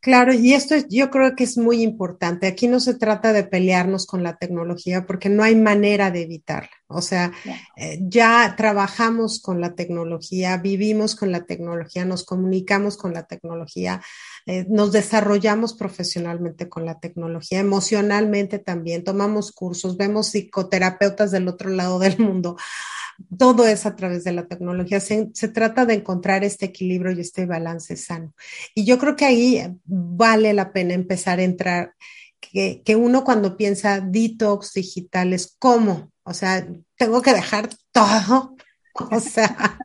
[0.00, 2.46] Claro, y esto yo creo que es muy importante.
[2.46, 6.70] Aquí no se trata de pelearnos con la tecnología porque no hay manera de evitarla.
[6.86, 7.32] O sea,
[7.76, 14.00] eh, ya trabajamos con la tecnología, vivimos con la tecnología, nos comunicamos con la tecnología,
[14.48, 21.68] eh, nos desarrollamos profesionalmente con la tecnología, emocionalmente también, tomamos cursos, vemos psicoterapeutas del otro
[21.68, 22.56] lado del mundo
[23.36, 25.00] todo es a través de la tecnología.
[25.00, 28.32] Se, trata de encontrar este equilibrio y este balance sano.
[28.74, 31.94] Y yo creo que ahí vale la pena empezar a entrar,
[32.40, 38.56] que, que uno cuando piensa detox digital es cómo, o sea, tengo que dejar todo
[39.10, 39.78] o sea,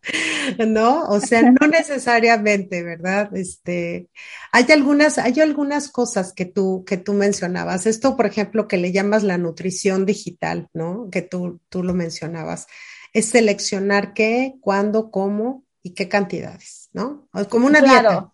[0.67, 1.04] ¿no?
[1.06, 3.36] O sea, no necesariamente, ¿verdad?
[3.36, 4.10] Este,
[4.52, 7.86] hay algunas, hay algunas cosas que tú, que tú mencionabas.
[7.86, 11.10] Esto, por ejemplo, que le llamas la nutrición digital, ¿no?
[11.12, 12.67] Que tú, tú lo mencionabas
[13.13, 17.30] es seleccionar qué, cuándo, cómo y qué cantidades, ¿no?
[17.49, 18.33] Como una claro, dieta.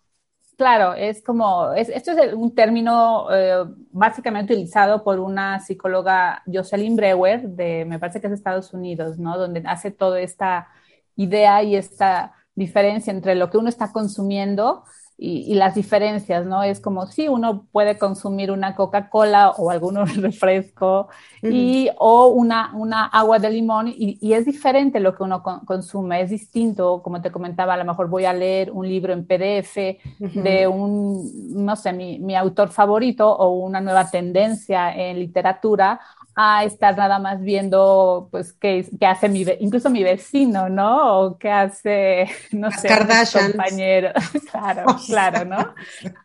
[0.60, 7.48] Claro, es como, esto es un término eh, básicamente utilizado por una psicóloga, Jocelyn Brewer,
[7.48, 9.38] de, me parece que es de Estados Unidos, ¿no?
[9.38, 10.68] Donde hace toda esta
[11.16, 14.84] idea y esta diferencia entre lo que uno está consumiendo
[15.22, 16.62] y, las diferencias, ¿no?
[16.62, 21.08] Es como si uno puede consumir una Coca-Cola o algún refresco
[21.42, 26.22] y, o una, una agua de limón y, y, es diferente lo que uno consume,
[26.22, 29.76] es distinto, como te comentaba, a lo mejor voy a leer un libro en PDF
[30.18, 31.30] de un,
[31.66, 36.00] no sé, mi, mi, autor favorito o una nueva tendencia en literatura
[36.34, 41.20] a estar nada más viendo, pues, qué, qué hace mi, incluso mi vecino, ¿no?
[41.20, 44.10] O qué hace, no sé, mi compañero.
[44.50, 45.74] claro, claro, ¿no?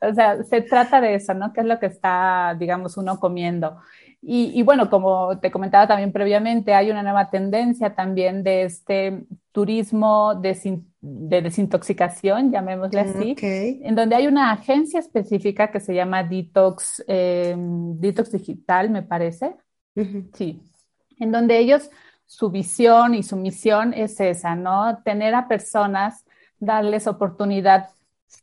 [0.01, 1.51] O sea, se trata de eso, ¿no?
[1.53, 3.77] ¿Qué es lo que está, digamos, uno comiendo?
[4.27, 10.33] Y, bueno, como te comentaba también previamente, hay una nueva tendencia también de este turismo
[10.33, 17.99] de, desintoxicación, llamémosle así, en donde hay una agencia específica que se llama Detox, em,
[17.99, 19.55] Detox Digital, me parece.
[20.33, 20.61] Sí,
[21.19, 21.89] en donde ellos,
[22.25, 25.01] su visión y su misión es esa, ¿no?
[25.03, 26.25] Tener a personas,
[26.59, 27.89] darles oportunidad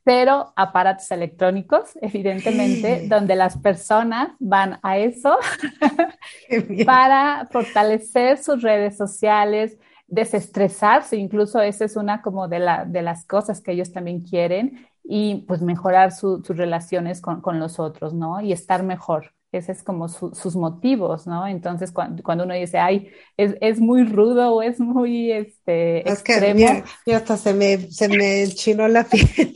[0.05, 5.37] cero aparatos electrónicos, evidentemente, donde las personas van a eso
[6.87, 13.25] para fortalecer sus redes sociales, desestresarse, incluso esa es una como de, la, de las
[13.27, 18.41] cosas que ellos también quieren y pues mejorar sus relaciones con, con, los otros, ¿no?
[18.41, 19.33] Y estar mejor.
[19.53, 21.47] Ese es como sus motivos, ¿no?
[21.47, 26.21] Entonces, cuando, cuando, uno dice, ay, es, es, muy rudo o es muy este, es
[26.21, 26.83] extremo.
[27.05, 29.53] Que, hasta se me, se me chinó la piel.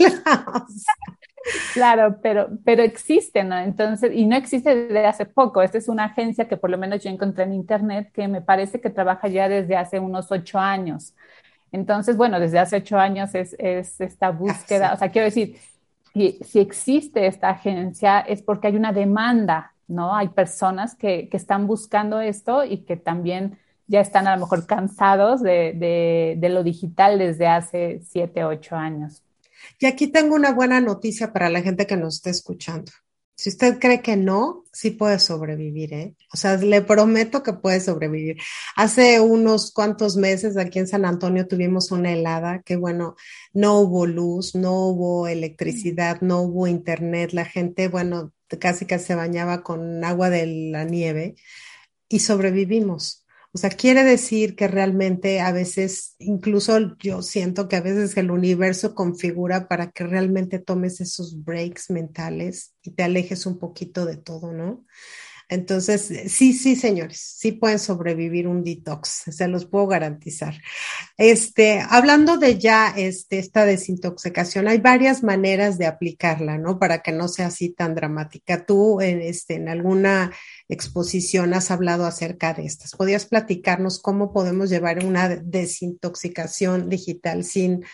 [1.73, 3.57] Claro, pero, pero existe, ¿no?
[3.59, 5.63] Entonces, y no existe desde hace poco.
[5.63, 8.83] Esta es una agencia que por lo menos yo encontré en Internet que me parece
[8.83, 11.15] que trabaja ya desde hace unos ocho años.
[11.73, 14.93] Entonces, bueno, desde hace ocho años es, es esta búsqueda.
[14.93, 15.57] O sea, quiero decir,
[16.13, 20.15] si, si existe esta agencia es porque hay una demanda ¿no?
[20.15, 25.43] Hay personas que, están buscando esto y que también ya están a lo mejor cansados
[25.43, 29.23] de, lo digital desde hace siete, ocho años.
[29.79, 32.93] Y aquí tengo una buena noticia para la gente que nos está escuchando.
[33.39, 36.15] Si usted cree que no, sí puede sobrevivir, ¿eh?
[36.33, 38.39] O sea, le prometo que puede sobrevivir.
[38.77, 43.15] Hace unos cuantos meses aquí en San Antonio tuvimos una helada que, bueno,
[43.53, 47.35] no hubo luz, no hubo electricidad, no hubo internet.
[47.35, 51.35] La gente, bueno, casi que se bañaba con agua de la nieve
[52.09, 53.27] y sobrevivimos.
[53.53, 58.31] O sea, quiere decir que realmente a veces, incluso yo siento que a veces el
[58.31, 64.19] universo configura para que realmente tomes esos breaks mentales y te alejes un poquito de
[64.19, 64.85] todo, ¿no?
[65.49, 70.61] Entonces, sí, sí, señores, sí pueden sobrevivir un detox, se los puedo garantizar.
[71.17, 76.81] Este, hablando de ya este, esta desintoxicación, hay varias maneras de aplicarla, ¿no?
[76.81, 78.67] Para que no sea así tan dramática.
[78.67, 80.33] Tú, en, este, en alguna
[80.69, 82.97] exposición has hablado acerca de estas.
[82.97, 87.85] ¿Podrías platicarnos cómo podemos llevar una desintoxicación digital sin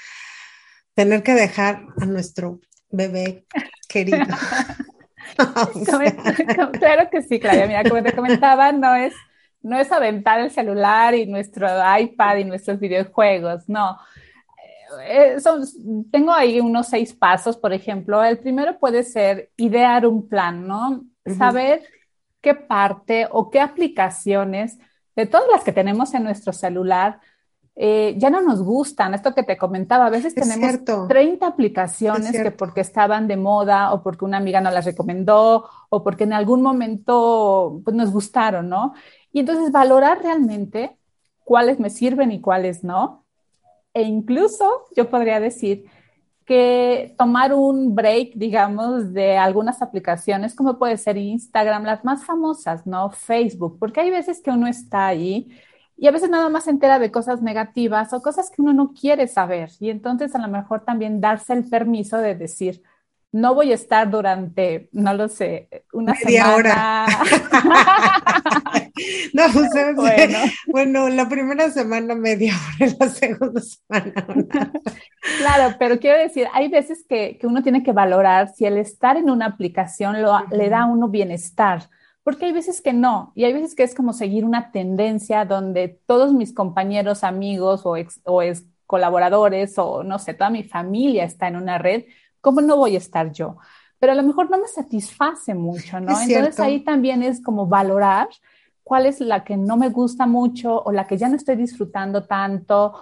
[0.94, 3.44] tener que dejar a nuestro bebé
[3.88, 4.20] querido?
[6.78, 7.66] claro que sí, Claudia.
[7.66, 9.14] Mira, como te comentaba, no es,
[9.62, 13.98] no es aventar el celular y nuestro iPad y nuestros videojuegos, no.
[15.06, 15.36] Eh,
[16.10, 18.22] tengo ahí unos seis pasos, por ejemplo.
[18.22, 21.04] El primero puede ser idear un plan, ¿no?
[21.38, 21.82] Saber
[22.42, 24.78] qué parte o qué aplicaciones
[25.16, 27.20] de todas las que tenemos en nuestro celular
[27.74, 29.14] eh, ya no nos gustan.
[29.14, 34.02] Esto que te comentaba, a veces tenemos 30 aplicaciones que porque estaban de moda o
[34.02, 38.94] porque una amiga nos las recomendó o porque en algún momento pues, nos gustaron, ¿no?
[39.32, 40.96] Y entonces valorar realmente
[41.44, 43.24] cuáles me sirven y cuáles no.
[43.94, 45.86] E incluso yo podría decir
[46.44, 52.86] que tomar un break, digamos, de algunas aplicaciones, como puede ser Instagram, las más famosas,
[52.86, 53.10] ¿no?
[53.10, 55.48] Facebook, porque hay veces que uno está ahí
[55.96, 58.92] y a veces nada más se entera de cosas negativas o cosas que uno no
[58.92, 59.70] quiere saber.
[59.78, 62.82] Y entonces a lo mejor también darse el permiso de decir,
[63.32, 67.06] no voy a estar durante, no lo sé, una Media hora.
[69.32, 70.38] no, pues, bueno.
[70.66, 74.12] bueno, la primera semana media hora, la segunda semana.
[75.38, 79.16] claro, pero quiero decir, hay veces que, que, uno tiene que valorar si el estar
[79.16, 81.88] en una aplicación lo, le da a uno bienestar
[82.22, 86.00] porque hay veces que no, y hay veces que es como seguir una tendencia donde
[86.06, 91.24] todos mis compañeros, amigos o ex, o ex colaboradores o no sé, toda mi familia
[91.24, 92.04] está en una red,
[92.40, 93.56] ¿cómo no voy a estar yo?
[93.98, 96.20] Pero a lo mejor no me satisface mucho, ¿no?
[96.20, 98.28] Entonces ahí también es como valorar
[98.82, 102.24] cuál es la que no me gusta mucho o la que ya no estoy disfrutando
[102.24, 102.94] tanto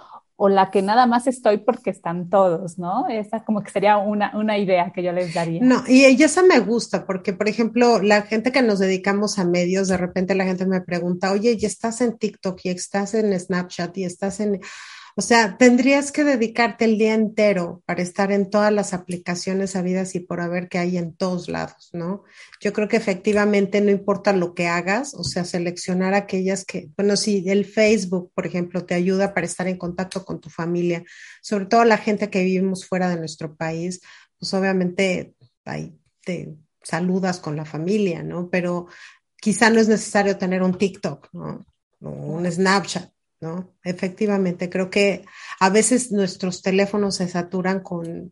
[0.43, 3.07] o la que nada más estoy porque están todos, ¿no?
[3.07, 5.61] Esa como que sería una, una idea que yo les daría.
[5.61, 9.45] No, y, y esa me gusta porque, por ejemplo, la gente que nos dedicamos a
[9.45, 13.39] medios, de repente la gente me pregunta, oye, ¿y estás en TikTok y estás en
[13.39, 14.59] Snapchat y estás en...
[15.15, 20.15] O sea, tendrías que dedicarte el día entero para estar en todas las aplicaciones habidas
[20.15, 22.23] y por haber que hay en todos lados, ¿no?
[22.61, 27.17] Yo creo que efectivamente no importa lo que hagas, o sea, seleccionar aquellas que, bueno,
[27.17, 31.03] si el Facebook, por ejemplo, te ayuda para estar en contacto con tu familia,
[31.41, 34.01] sobre todo la gente que vivimos fuera de nuestro país,
[34.39, 35.35] pues obviamente
[35.65, 38.49] ahí te saludas con la familia, ¿no?
[38.49, 38.87] Pero
[39.39, 41.65] quizá no es necesario tener un TikTok, ¿no?
[42.01, 43.11] O un Snapchat,
[43.41, 43.73] ¿no?
[43.83, 45.25] Efectivamente, creo que
[45.59, 48.31] a veces nuestros teléfonos se saturan con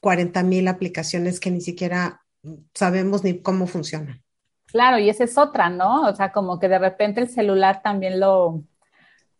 [0.00, 2.22] 40 mil aplicaciones que ni siquiera
[2.74, 4.22] sabemos ni cómo funcionan.
[4.66, 6.08] Claro, y esa es otra, ¿no?
[6.08, 8.62] O sea, como que de repente el celular también lo,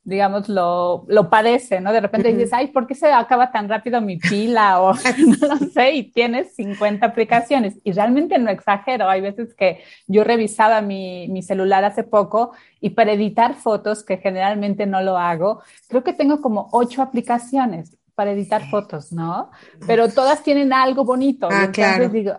[0.02, 1.92] digamos, lo, lo padece, ¿no?
[1.92, 4.80] De repente dices, ay, ¿por qué se acaba tan rápido mi pila?
[4.80, 4.94] O
[5.40, 7.78] no lo sé, y tienes 50 aplicaciones.
[7.84, 12.90] Y realmente no exagero, hay veces que yo revisaba mi, mi celular hace poco y
[12.90, 18.32] para editar fotos, que generalmente no lo hago, creo que tengo como ocho aplicaciones para
[18.32, 19.50] editar fotos, ¿no?
[19.86, 21.48] Pero todas tienen algo bonito.
[21.50, 22.08] Ah, entonces claro.
[22.10, 22.32] digo,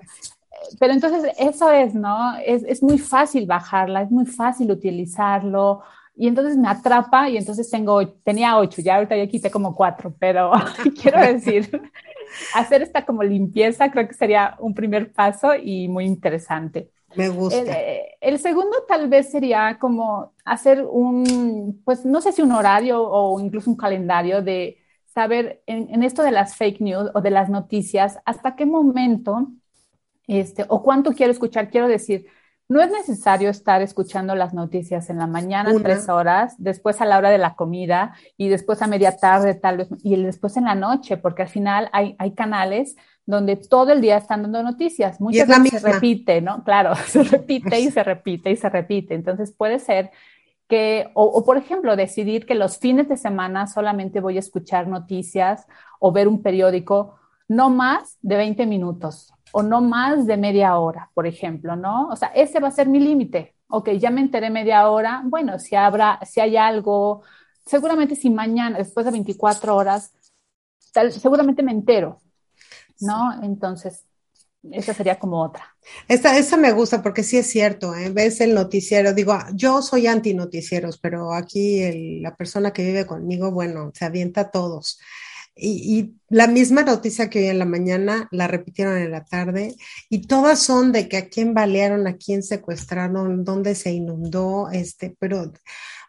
[0.80, 2.38] pero entonces eso es, ¿no?
[2.46, 5.82] Es, es muy fácil bajarla, es muy fácil utilizarlo.
[6.22, 10.14] Y entonces me atrapa y entonces tengo, tenía ocho, ya ahorita ya quité como cuatro,
[10.20, 10.52] pero
[11.02, 11.82] quiero decir,
[12.54, 16.92] hacer esta como limpieza creo que sería un primer paso y muy interesante.
[17.16, 17.60] Me gusta.
[17.60, 22.52] El, eh, el, segundo tal vez sería como hacer un, pues no sé si un
[22.52, 27.22] horario o incluso un calendario de saber en, en esto de las fake news o
[27.22, 29.48] de las noticias, hasta qué momento
[30.28, 31.72] este, o cuánto quiero escuchar.
[31.72, 32.28] Quiero decir,
[32.72, 35.84] no es necesario estar escuchando las noticias en la mañana Una.
[35.84, 39.76] tres horas, después a la hora de la comida y después a media tarde tal
[39.76, 42.96] vez y después en la noche, porque al final hay, hay canales
[43.26, 45.20] donde todo el día están dando noticias.
[45.20, 46.64] Muchas veces se repite, ¿no?
[46.64, 49.16] Claro, se repite y se repite y se repite.
[49.16, 50.10] Entonces puede ser
[50.70, 54.88] que, o, o, por ejemplo, decidir que los fines de semana solamente voy a escuchar
[54.88, 55.68] noticias
[56.00, 57.20] o ver un periódico
[57.50, 62.08] no más de 20 minutos o no más de media hora, por ejemplo, ¿no?
[62.10, 63.56] O sea, ese va a ser mi límite.
[63.68, 67.24] Ok, ya me enteré media hora, bueno, si habrá, si hay algo,
[67.66, 70.14] seguramente si mañana, después de 24 horas,
[70.92, 72.20] tal, seguramente me entero,
[73.00, 73.32] ¿no?
[73.34, 73.40] Sí.
[73.44, 74.06] Entonces,
[74.70, 75.76] esa sería como otra.
[76.08, 78.10] Esta, esta me gusta porque sí es cierto, ¿eh?
[78.10, 83.06] ves el noticiero, digo, yo soy anti noticieros, pero aquí el, la persona que vive
[83.06, 85.00] conmigo, bueno, se avienta a todos.
[85.64, 89.76] Y, y, la misma noticia que hoy en la mañana la repitieron en la tarde
[90.10, 95.16] y todas son de que a quién balearon, a quién secuestraron, dónde se inundó, este,
[95.20, 95.52] pero,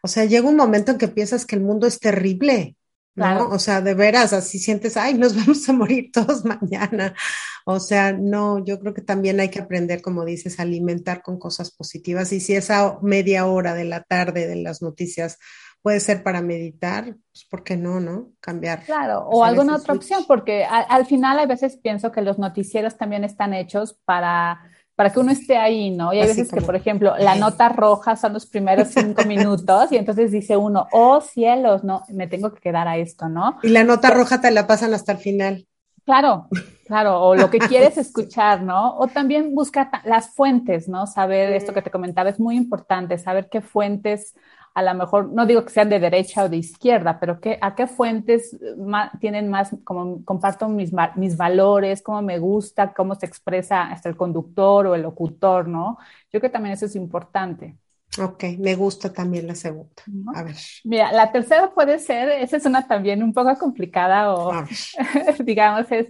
[0.01, 2.77] o sea, llega un momento en que piensas que el mundo es terrible,
[3.15, 3.25] ¿no?
[3.25, 3.49] Claro.
[3.51, 7.15] O sea, de veras, así sientes, ay, nos vamos a morir todos mañana.
[7.65, 11.39] O sea, no, yo creo que también hay que aprender, como dices, a alimentar con
[11.39, 12.33] cosas positivas.
[12.33, 15.39] Y si esa media hora de la tarde de las noticias
[15.83, 18.31] puede ser para meditar, pues ¿por qué no, no?
[18.41, 18.85] Cambiar.
[18.85, 20.05] Claro, o alguna otra switch.
[20.05, 24.63] opción, porque a, al final a veces pienso que los noticieros también están hechos para,
[24.95, 26.13] para que uno esté ahí, ¿no?
[26.13, 26.61] Y hay Así veces como...
[26.61, 30.87] que, por ejemplo, la nota roja son los primeros cinco minutos y entonces dice uno,
[30.93, 33.59] oh cielos, no, me tengo que quedar a esto, ¿no?
[33.63, 35.67] Y la nota Pero, roja te la pasan hasta el final.
[36.05, 36.49] Claro,
[36.87, 38.97] claro, o lo que quieres escuchar, ¿no?
[38.99, 41.07] O también buscar las fuentes, ¿no?
[41.09, 44.35] Saber esto que te comentaba es muy importante, saber qué fuentes
[44.75, 47.75] a lo mejor, no digo que sean de derecha o de izquierda, pero que, a
[47.75, 53.27] qué fuentes más, tienen más, como comparto mis, mis valores, cómo me gusta, cómo se
[53.27, 55.99] expresa hasta el conductor o el locutor, ¿no?
[56.33, 57.77] Yo creo que también eso es importante.
[58.19, 60.03] Ok, me gusta también la segunda.
[60.07, 60.33] ¿No?
[60.35, 60.57] A ver.
[60.85, 64.53] Mira, la tercera puede ser, esa es una también un poco complicada o,
[65.45, 66.07] digamos, es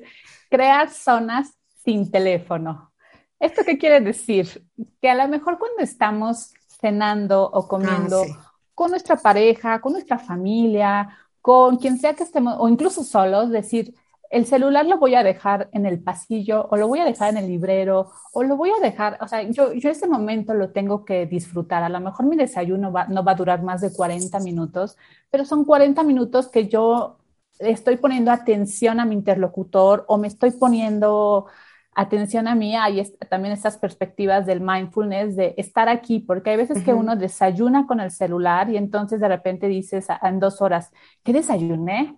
[0.48, 1.52] crear zonas
[1.84, 2.92] sin teléfono.
[3.40, 4.64] ¿Esto qué quiere decir?
[5.00, 8.34] Que a lo mejor cuando estamos cenando o comiendo, ah, sí
[8.74, 13.94] con nuestra pareja, con nuestra familia, con quien sea que estemos, o incluso solos, decir,
[14.30, 17.36] el celular lo voy a dejar en el pasillo, o lo voy a dejar en
[17.36, 21.04] el librero, o lo voy a dejar, o sea, yo, yo ese momento lo tengo
[21.04, 21.82] que disfrutar.
[21.82, 24.96] A lo mejor mi desayuno no va a durar más de 40 minutos,
[25.30, 27.18] pero son 40 minutos que yo
[27.58, 31.46] estoy poniendo atención a mi interlocutor o me estoy poniendo
[31.95, 36.78] atención a mí, hay también estas perspectivas del mindfulness, de estar aquí, porque hay veces
[36.78, 36.84] uh -huh.
[36.84, 40.90] que uno desayuna con el celular y entonces de repente dices en dos horas,
[41.22, 42.16] ¿qué desayuné?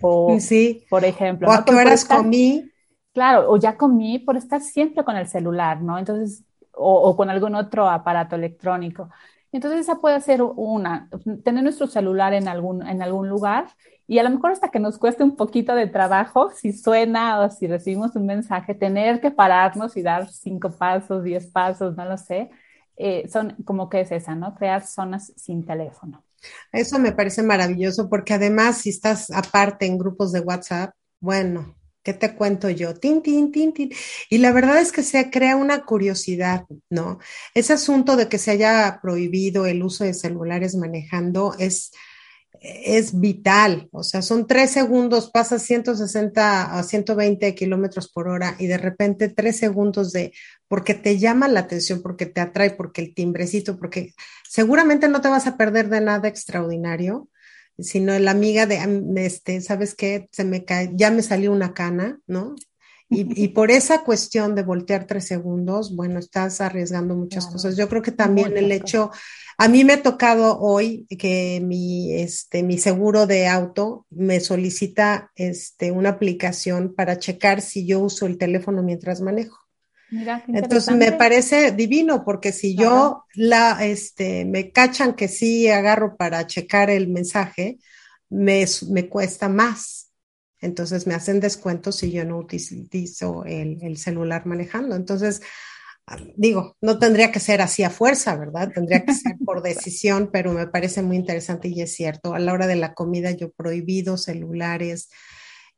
[0.00, 0.84] O, sí.
[0.88, 1.48] por ejemplo.
[1.48, 2.70] O a qué horas estar, comí.
[3.12, 5.98] Claro, o ya comí por estar siempre con el celular, ¿no?
[5.98, 6.42] Entonces,
[6.72, 9.10] o, o con algún otro aparato electrónico.
[9.54, 11.08] Entonces esa puede ser una,
[11.44, 13.68] tener nuestro celular en algún, en algún lugar
[14.08, 17.48] y a lo mejor hasta que nos cueste un poquito de trabajo, si suena o
[17.52, 22.18] si recibimos un mensaje, tener que pararnos y dar cinco pasos, diez pasos, no lo
[22.18, 22.50] sé,
[22.96, 24.56] eh, son como que es esa, ¿no?
[24.56, 26.24] Crear zonas sin teléfono.
[26.72, 32.14] Eso me parece maravilloso porque además si estás aparte en grupos de WhatsApp, bueno, ¿qué
[32.14, 32.94] te cuento yo?
[32.94, 33.90] Tin, tin, tin, tin.
[34.30, 37.18] Y la verdad es que se crea una curiosidad, ¿no?
[37.54, 41.90] Ese asunto de que se haya prohibido el uso de celulares manejando es
[42.64, 43.88] es vital.
[43.92, 49.28] O sea, son tres segundos, pasas 160 a 120 kilómetros por hora y de repente
[49.28, 50.32] tres segundos de,
[50.66, 54.14] porque te llama la atención, porque te atrae, porque el timbrecito, porque
[54.48, 57.28] seguramente no te vas a perder de nada extraordinario,
[57.78, 58.78] sino la amiga de,
[59.16, 60.28] este, ¿sabes qué?
[60.32, 62.54] Se me cae, ya me salió una cana, ¿no?
[63.08, 67.76] Y, por esa cuestión de voltear tres segundos, bueno, estás arriesgando muchas cosas.
[67.76, 69.10] Yo creo que también el hecho,
[69.58, 75.30] a mí me ha tocado hoy que mi, este, mi seguro de auto me solicita
[75.34, 79.63] este, una aplicación para checar si yo uso el teléfono mientras manejo.
[80.14, 86.16] Mira, Entonces me parece divino porque si yo la, este, me cachan que sí agarro
[86.16, 87.78] para checar el mensaje,
[88.30, 90.12] me, me cuesta más.
[90.60, 94.94] Entonces me hacen descuentos si yo no utilizo el, el celular manejando.
[94.94, 95.42] Entonces,
[96.36, 98.70] digo, no tendría que ser así a fuerza, ¿verdad?
[98.72, 102.34] Tendría que ser por decisión, pero me parece muy interesante y es cierto.
[102.34, 105.10] A la hora de la comida yo prohibido celulares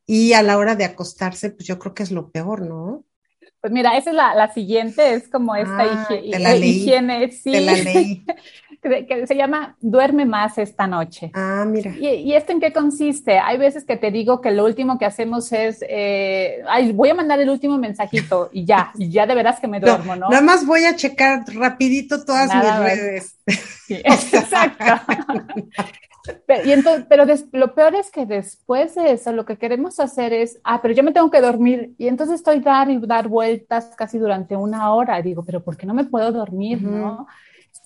[0.05, 3.03] y a la hora de acostarse, pues yo creo que es lo peor, ¿no?
[3.61, 7.51] Pues mira, esa es la, la siguiente, es como esta ah, higiene, sí.
[7.51, 7.73] la
[8.81, 11.31] que se llama Duerme más esta noche.
[11.33, 11.91] Ah, mira.
[11.97, 13.39] ¿Y, esto en qué consiste?
[13.39, 17.15] Hay veces que te digo que lo último que hacemos es, eh, ay, voy a
[17.15, 20.29] mandar el último mensajito y ya, y ya de veras que me duermo, ¿no?
[20.29, 23.37] Nada más voy a checar rapidito todas mis redes.
[23.85, 24.85] Sí, exacto.
[26.45, 30.33] Pero, y entonces, pero lo peor es que después de eso, lo que queremos hacer
[30.33, 31.93] es, ah, pero yo me tengo que dormir.
[31.97, 35.21] Y entonces estoy dar y dar vueltas casi durante una hora.
[35.21, 36.81] Digo, pero ¿por qué no me puedo dormir?
[36.81, 37.27] ¿no?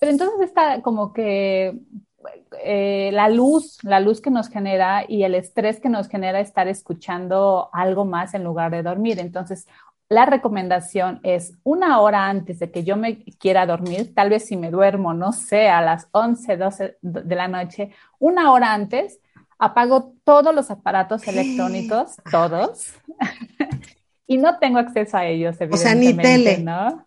[0.00, 1.78] Pero entonces está como que
[2.64, 6.68] eh, la luz, la luz que nos genera y el estrés que nos genera estar
[6.68, 9.18] escuchando algo más en lugar de dormir.
[9.18, 9.66] Entonces,
[10.12, 14.56] la recomendación es una hora antes de que yo me quiera dormir, tal vez si
[14.56, 19.20] me duermo, no sé, a las 11, 12 de la noche, una hora antes,
[19.58, 22.94] apago todos los aparatos electrónicos, todos,
[24.26, 26.58] y no tengo acceso a ellos, O sea, ni tele.
[26.58, 27.06] ¿no?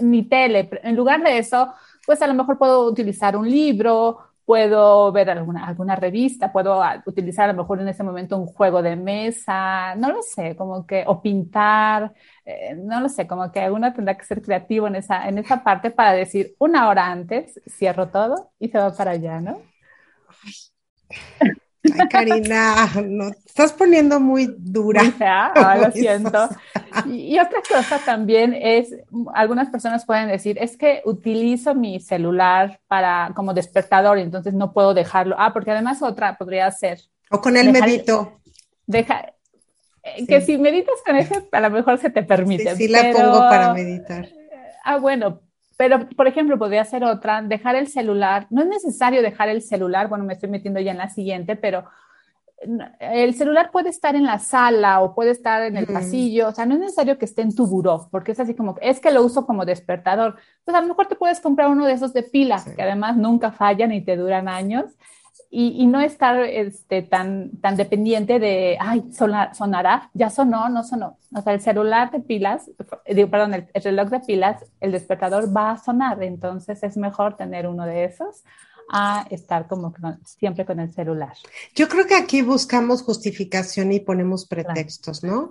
[0.00, 0.68] Ni tele.
[0.82, 1.72] En lugar de eso,
[2.06, 4.18] pues a lo mejor puedo utilizar un libro,
[4.52, 8.82] puedo ver alguna, alguna revista, puedo utilizar a lo mejor en ese momento un juego
[8.82, 12.12] de mesa, no lo sé, como que, o pintar,
[12.44, 15.64] eh, no lo sé, como que uno tendrá que ser creativo en esa, en esa
[15.64, 19.62] parte para decir una hora antes, cierro todo y se va para allá, ¿no?
[21.84, 25.02] Ay, Karina, no, estás poniendo muy dura.
[25.20, 26.48] Ah, lo siento.
[27.06, 28.94] Y, otra cosa también es,
[29.34, 34.92] algunas personas pueden decir, es que utilizo mi celular para como despertador entonces no puedo
[34.92, 35.36] dejarlo.
[35.38, 37.00] Ah, porque además otra podría ser.
[37.30, 38.40] O con el medito.
[38.86, 39.32] Deja,
[40.02, 42.76] eh, que si meditas con ese, a lo mejor se te permite.
[42.76, 44.28] Sí, sí la pongo para meditar.
[44.84, 45.40] Ah, bueno,
[45.82, 48.46] pero, por ejemplo, podría ser otra, dejar el celular.
[48.50, 51.86] No es necesario dejar el celular, bueno, me estoy metiendo ya en la siguiente, pero
[53.00, 56.66] el celular puede estar en la sala o puede estar en el pasillo, o sea,
[56.66, 59.24] no es necesario que esté en tu buró, porque es así como, es que lo
[59.24, 60.36] uso como despertador.
[60.64, 63.50] Pues a lo mejor te puedes comprar uno de esos de pilas, que además nunca
[63.50, 64.84] fallan y te duran años,
[65.54, 71.18] y, no estar este, tan, tan dependiente de, ay, sonará, ya sonó, no sonó.
[71.34, 72.70] O sea, el celular de pilas,
[73.06, 77.66] digo, perdón, el, reloj de pilas, el despertador va a sonar, entonces es mejor tener
[77.66, 78.44] uno de esos
[78.90, 79.92] a estar como
[80.24, 81.34] siempre con el celular.
[81.74, 85.50] Yo creo que aquí buscamos justificación y ponemos pretextos, ¿no?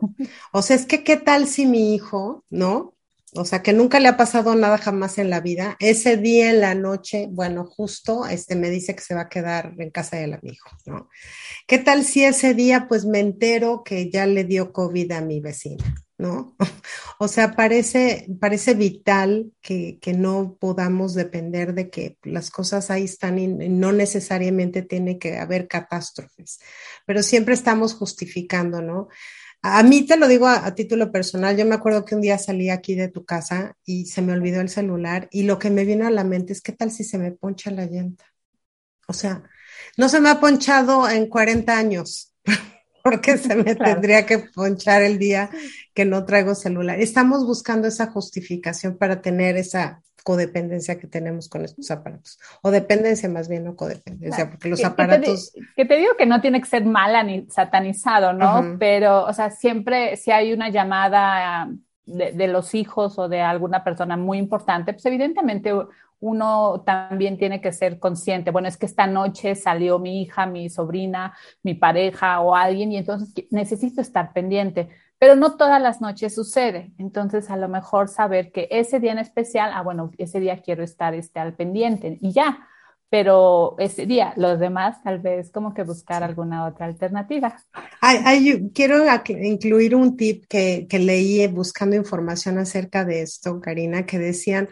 [0.52, 2.96] O sea, es que qué tal si mi hijo, ¿no?
[3.34, 6.60] O sea, que nunca le ha pasado nada jamás en la vida, ese día en
[6.60, 10.34] la noche, bueno, justo, este me dice que se va a quedar en casa del
[10.34, 11.10] amigo, ¿no?
[11.66, 15.40] ¿Qué tal si ese día, pues me entero que ya le dio COVID a mi
[15.40, 16.58] vecina, ¿no?
[17.20, 23.06] o sea, parece, parece vital que, que, no podamos depender de que las cosas ahí
[23.06, 26.60] están y no necesariamente tiene que haber catástrofes,
[27.06, 29.08] pero siempre estamos justificando, ¿no?
[29.64, 32.70] A mí te lo digo a, título personal, yo me acuerdo que un día salí
[32.70, 36.08] aquí de tu casa y se me olvidó el celular y lo que me vino
[36.08, 38.26] a la mente es qué tal si se me poncha la llanta.
[39.08, 39.44] O sea,
[39.98, 42.34] no se me ha ponchado en 40 años,
[43.04, 45.52] porque se me tendría que ponchar el día
[45.94, 47.00] que no traigo celular.
[47.00, 52.40] Estamos buscando esa justificación para tener esa codependencia que tenemos con estos aparatos.
[52.62, 55.54] O dependencia más bien, no codependencia, porque los aparatos...
[55.76, 58.78] Que te, digo que no tiene que ser mala ni satanizado, ¿no?
[58.80, 61.70] Pero, o sea, siempre si hay una llamada
[62.06, 65.74] de, de, los hijos o de alguna persona muy importante, pues evidentemente
[66.22, 70.70] uno también tiene que ser consciente, bueno, es que esta noche salió mi hija, mi
[70.70, 74.90] sobrina, mi pareja o alguien y entonces necesito estar pendiente
[75.22, 76.94] pero no todas las noches sucede.
[76.98, 80.84] Entonces, a lo mejor saber que ese día en especial, ah, bueno, ese día quiero
[80.84, 82.68] estar este, al pendiente y ya.
[83.08, 87.56] pero ese día, los demás tal vez como que buscar alguna otra alternativa.
[88.74, 94.70] quiero incluir un tip que, que leí buscando información acerca de esto, Karina, que decían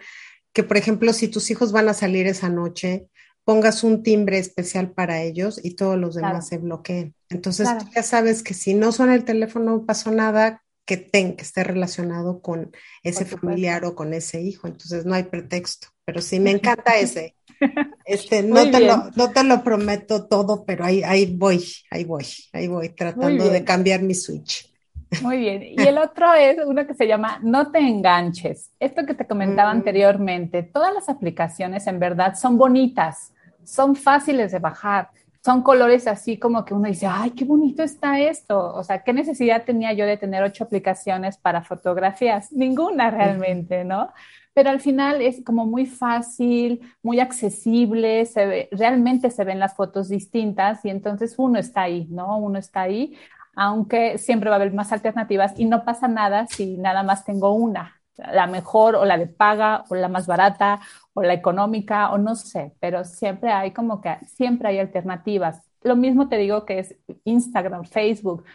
[0.52, 3.08] que, por ejemplo, si tus hijos van a salir esa noche,
[3.44, 7.16] pongas un timbre especial para ellos y todos los demás se bloqueen.
[7.30, 11.44] Entonces, ya sabes que si no suena el teléfono, no pasó nada que, ten, que
[11.44, 12.72] esté relacionado con
[13.04, 14.68] ese familiar o con ese hijo.
[14.68, 15.88] Entonces, no hay pretexto.
[16.06, 17.36] Pero sí, me encanta ese.
[18.06, 22.26] Este, no te, lo, no te lo prometo todo, pero ahí, ahí voy, ahí voy,
[22.54, 24.69] ahí voy, tratando de cambiar mi switch.
[25.22, 25.64] Muy bien.
[25.64, 28.72] Y el otro es uno que se llama No te enganches.
[28.80, 29.78] Esto que te comentaba mm.
[29.78, 33.34] anteriormente, todas las aplicaciones en verdad son bonitas,
[33.64, 35.10] son fáciles de bajar,
[35.44, 38.74] son colores así como que uno dice, ay, qué bonito está esto.
[38.76, 42.52] O sea, ¿qué necesidad tenía yo de tener ocho aplicaciones para fotografías?
[42.52, 44.10] Ninguna realmente, ¿no?
[44.60, 49.74] pero al final es como muy fácil, muy accesible, se ve, realmente se ven las
[49.74, 52.38] fotos distintas y entonces uno está ahí, ¿no?
[52.38, 53.16] Uno está ahí,
[53.62, 57.52] aunque siempre va a haber más alternativas y no pasa nada si nada más tengo
[57.52, 60.80] una, la mejor o la de paga o la más barata
[61.14, 65.62] o la económica o no sé, pero siempre hay como que siempre hay alternativas.
[65.82, 66.96] Lo mismo te digo que es
[67.26, 68.46] Instagram, Facebook,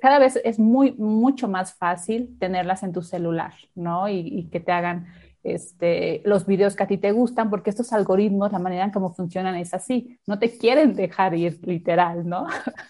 [0.00, 4.08] cada vez es muy, mucho más fácil tenerlas en tu celular, ¿no?
[4.08, 5.06] Y, que te hagan
[5.42, 9.12] este, los videos que a ti te gustan, porque estos algoritmos, la manera en cómo
[9.12, 12.46] funcionan es así, no te quieren dejar ir literal, ¿no?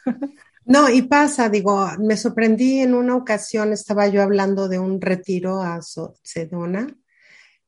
[0.65, 5.63] No, y pasa, digo, me sorprendí en una ocasión, estaba yo hablando de un retiro
[5.63, 5.81] a
[6.23, 6.97] Sedona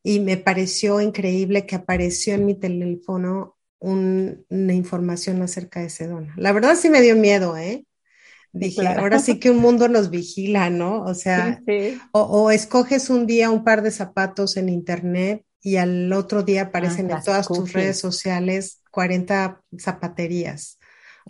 [0.03, 6.35] y me pareció increíble que apareció en mi teléfono una información acerca de Sedona.
[6.37, 7.85] La verdad sí me dio miedo, ¿eh?
[8.53, 11.03] Dije, ahora sí que un mundo nos vigila, ¿no?
[11.05, 11.61] O sea,
[12.13, 17.11] O, escoges un día un par de zapatos en internet y al otro día aparecen
[17.11, 20.79] ah, en todas tus redes sociales 40 zapaterías.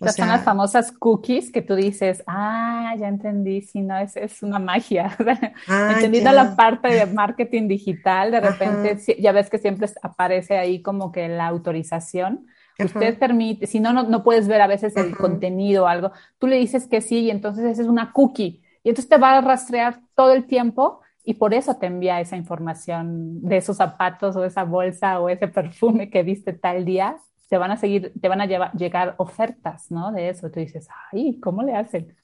[0.01, 4.17] O sea, son las famosas cookies que tú dices, ah, ya entendí, si no, es,
[4.17, 5.17] es una magia.
[5.69, 10.83] Ah, Entendiendo la parte de marketing digital, de repente ya ves que siempre aparece ahí
[10.83, 12.47] como que la autorización.
[12.79, 16.57] Usted permite, si no, no, puedes ver a veces el contenido o algo, tú le
[16.57, 20.01] dices que sí y entonces esa es una cookie y entonces te va a rastrear
[20.15, 24.65] todo el tiempo y por eso te envía esa información de esos zapatos o esa
[24.65, 27.17] bolsa o ese perfume que viste tal día.
[27.53, 30.11] Te van a seguir, te van a llegar ofertas, ¿no?
[30.11, 30.51] De eso.
[30.51, 32.17] Tú dices, ay, ¿cómo le hacen?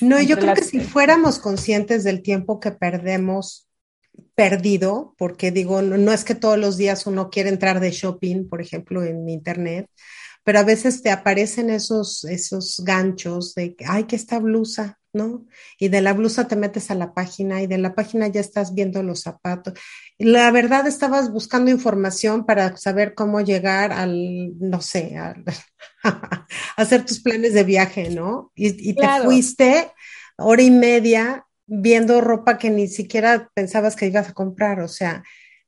[0.00, 3.68] No, yo creo que si fuéramos conscientes del tiempo que perdemos
[4.36, 8.62] perdido, porque digo, no, es que todos los días uno quiere entrar de shopping, por
[8.62, 9.90] ejemplo, en internet,
[10.44, 15.46] pero a veces te aparecen esos, esos ganchos de, ay, que esta blusa, ¿no?
[15.78, 18.74] Y de la blusa te metes a la página y de la página ya estás
[18.74, 19.74] viendo los zapatos.
[20.18, 25.34] La verdad, estabas buscando información para saber cómo llegar al, no sé, a,
[26.76, 28.52] hacer tus planes de viaje, ¿no?
[28.54, 29.92] Y, te fuiste
[30.36, 34.80] hora y media viendo ropa que ni siquiera pensabas que ibas a comprar.
[34.80, 35.22] O sea,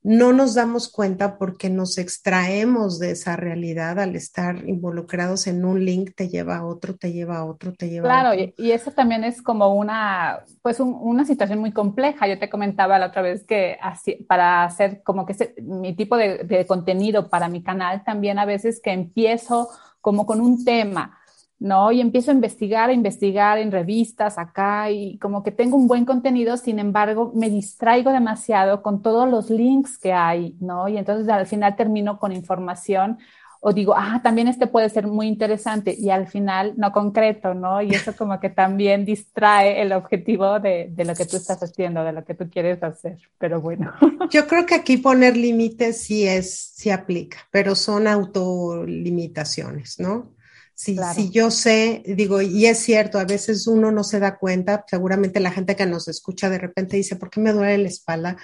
[0.05, 5.85] no nos damos cuenta porque nos extraemos de esa realidad al estar involucrados en un
[5.85, 8.55] link, te lleva a otro, te lleva a otro, te lleva claro, a otro.
[8.57, 12.27] y, eso también es como una, pues una situación muy compleja.
[12.27, 16.39] Yo te comentaba la otra vez que así, para hacer como que mi tipo de,
[16.39, 19.69] de contenido para mi canal, también a veces que empiezo
[20.01, 21.22] como con un tema
[21.63, 21.93] ¿no?
[21.93, 26.05] Y empiezo a investigar, a investigar en revistas acá y como que tengo un buen
[26.05, 30.89] contenido, sin embargo, me distraigo demasiado con todos los links que hay, ¿no?
[30.89, 33.19] Y entonces al final termino con información
[33.61, 37.81] o digo, ah, también este puede ser muy interesante y al final no concreto, ¿no?
[37.81, 42.03] Y eso como que también distrae el objetivo de, de lo que tú estás haciendo,
[42.03, 43.93] de lo que tú quieres hacer, pero bueno.
[44.31, 50.42] Yo creo que aquí poner límites sí es, sí aplica, pero son autolimitaciones, ¿no?
[50.83, 55.39] Si, yo sé, digo, y es cierto, a veces uno no se da cuenta, seguramente
[55.39, 58.37] la gente que nos escucha de repente dice, ¿por qué me duele la espalda?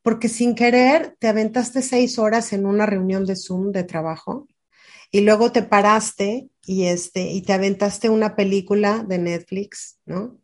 [0.00, 4.48] Porque sin querer te aventaste seis horas en una reunión de Zoom de trabajo
[5.10, 10.38] y luego te paraste y, este, y te aventaste una película de Netflix, ¿no?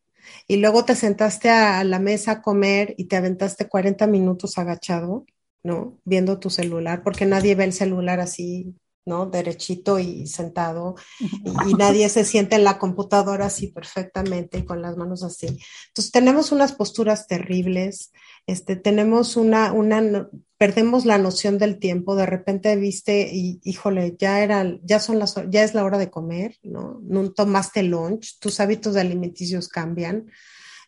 [0.47, 4.59] Y luego te sentaste a, a la mesa a comer y te aventaste 40 minutos
[4.59, 5.25] agachado,
[5.63, 5.99] ¿no?
[6.05, 8.75] Viendo tu celular, porque nadie ve el celular así
[9.05, 9.27] ¿no?
[9.27, 15.23] Derechito y sentado y, nadie se siente en la computadora así perfectamente con las manos
[15.23, 15.47] así.
[15.89, 18.13] Entonces tenemos unas posturas terribles,
[18.47, 24.41] este, tenemos una, una, perdemos la noción del tiempo, de repente viste y, híjole, ya
[24.43, 27.01] era, ya son las, ya es la hora de comer, ¿no?
[27.03, 30.31] No tomaste lunch, tus hábitos alimenticios cambian.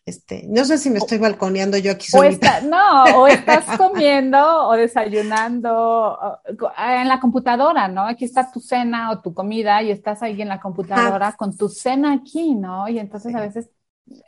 [0.03, 2.07] Este, no sé si me estoy balconeando yo aquí.
[2.15, 2.23] O
[2.67, 6.39] no, o estás comiendo o desayunando
[6.77, 8.07] en la computadora, ¿no?
[8.07, 11.69] Aquí está tu cena o tu comida y estás ahí en la computadora con tu
[11.69, 12.89] cena aquí, ¿no?
[12.89, 13.69] Y entonces a veces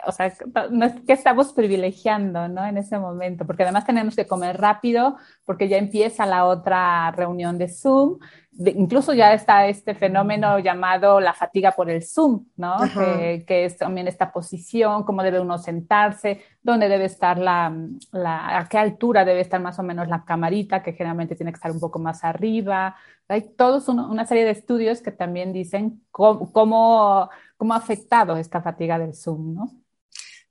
[0.05, 0.31] o sea,
[0.71, 2.65] no es que estamos privilegiando, ¿no?
[2.65, 7.57] En ese momento, porque además tenemos que comer rápido, porque ya empieza la otra reunión
[7.57, 8.19] de Zoom.
[8.55, 12.77] incluso ya está este fenómeno llamado la fatiga por el Zoom, ¿no?
[13.47, 17.75] Que, es también esta posición, cómo debe uno sentarse, dónde debe estar la,
[18.11, 21.57] la, a qué altura debe estar más o menos la camarita, que generalmente tiene que
[21.57, 22.95] estar un poco más arriba.
[23.27, 27.29] Hay todos una serie de estudios que también dicen cómo, cómo
[27.63, 29.71] ¿Cómo ha afectado esta fatiga del Zoom, no?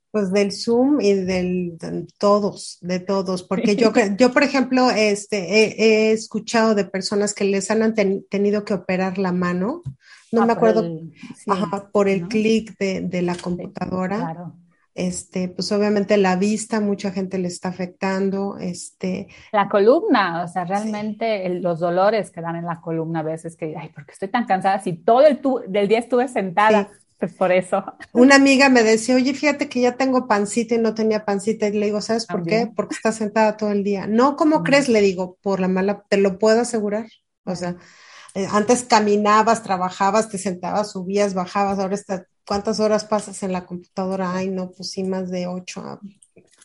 [0.09, 5.37] Pues del Zoom y del de todos, de todos, porque yo, yo por ejemplo, este,
[5.37, 7.93] he, escuchado de personas que les han
[8.31, 9.83] tenido que operar la mano,
[10.31, 11.01] no ah, me acuerdo,
[11.91, 14.17] por el, clic de, la computadora.
[14.17, 14.55] claro
[14.95, 19.27] este, pues obviamente la vista, mucha gente le está afectando, este.
[19.51, 23.75] La columna, o sea, realmente los dolores que dan en la columna a veces que,
[23.75, 26.89] ay, porque estoy tan cansada, si todo el del día estuve sentada,
[27.23, 27.83] pues por eso.
[28.11, 31.73] Una amiga me decía, oye, fíjate que ya tengo pancita y no tenía pancita, y
[31.73, 32.69] le digo, ¿sabes por qué?
[32.75, 34.07] Porque está sentada todo el día.
[34.07, 34.89] No, ¿cómo crees?
[34.89, 37.07] Le digo, por la mala, te lo puedo asegurar,
[37.45, 37.75] o sea.
[38.35, 43.65] Eh, antes caminabas, trabajabas, te sentabas, subías, bajabas, ahora está, ¿Cuántas horas pasas en la
[43.65, 44.35] computadora?
[44.35, 45.81] Ay, no, pues sí, más de ocho.
[45.81, 45.99] Ah,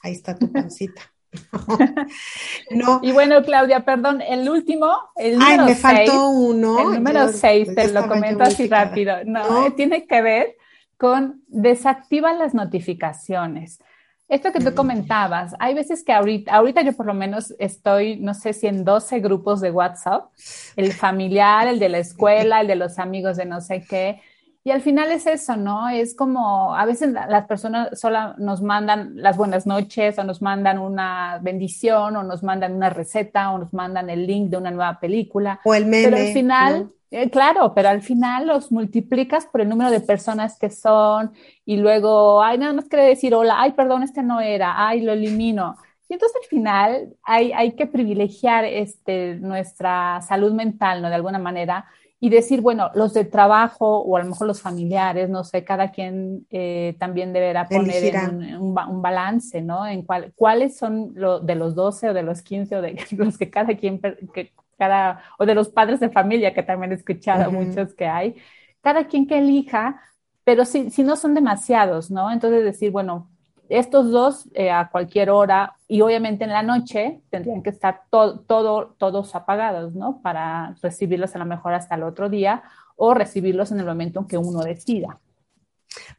[0.02, 1.02] ahí está tu pancita.
[2.70, 3.00] no.
[3.02, 6.80] Y bueno, Claudia, perdón, el último, el número Ay, me faltó uno.
[6.80, 9.16] El número seis, te lo comento así rápido.
[9.24, 10.56] No, tiene que ver
[10.96, 13.80] con desactiva las notificaciones.
[14.28, 14.74] Esto que tú mm.
[14.74, 18.84] comentabas, hay veces que ahorita, ahorita yo por lo menos estoy, no sé si en
[18.84, 20.30] 12 grupos de WhatsApp,
[20.76, 24.20] el familiar, el de la escuela, el de los amigos de no sé qué,
[24.68, 25.88] y al final es eso, ¿no?
[25.88, 30.78] Es como a veces las personas solo nos mandan las buenas noches o nos mandan
[30.78, 35.00] una bendición o nos mandan una receta o nos mandan el link de una nueva
[35.00, 35.58] película.
[35.64, 36.04] O el meme.
[36.04, 40.58] Pero al final, eh, claro, pero al final los multiplicas por el número de personas
[40.58, 41.32] que son
[41.64, 45.12] y luego, ay, nada más quiere decir hola, ay, perdón, este no era, ay, lo
[45.12, 45.76] elimino.
[46.10, 51.08] Y entonces al final hay, hay que privilegiar este, nuestra salud mental, ¿no?
[51.08, 51.86] De alguna manera
[52.20, 55.92] y decir, bueno, los del trabajo o a lo mejor los familiares, no sé, cada
[55.92, 59.86] quien eh, también deberá poner un, un, balance, ¿no?
[59.86, 63.38] En cuál, cuáles son lo, de los 12 o de los 15 o de los
[63.38, 67.52] que cada quien, que cada, o de los padres de familia, que también he escuchado
[67.52, 68.34] muchos que hay,
[68.80, 70.00] cada quien que elija,
[70.42, 72.32] pero si, si no son demasiados, ¿no?
[72.32, 73.28] Entonces decir, bueno,
[73.68, 78.94] estos dos eh, a cualquier hora y obviamente en la noche tendrían que estar todo,
[78.98, 80.20] todos apagados, ¿no?
[80.22, 82.62] Para recibirlos a lo mejor hasta el otro día
[82.96, 85.20] o recibirlos en el momento en que uno decida.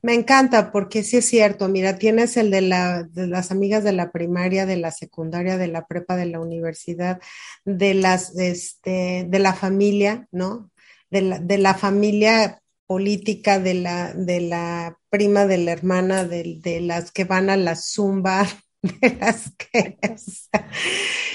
[0.02, 3.94] Me encanta porque sí es cierto, mira, tienes el de, la, de, las amigas de
[3.94, 7.20] la primaria, de la secundaria, de la prepa, de la universidad,
[7.66, 10.72] de las, este, de la familia, ¿no?
[11.10, 16.60] De la, de la familia política de la, de la prima, de la hermana, de,
[16.60, 18.48] de las que van a la zumba,
[19.02, 19.98] de las que...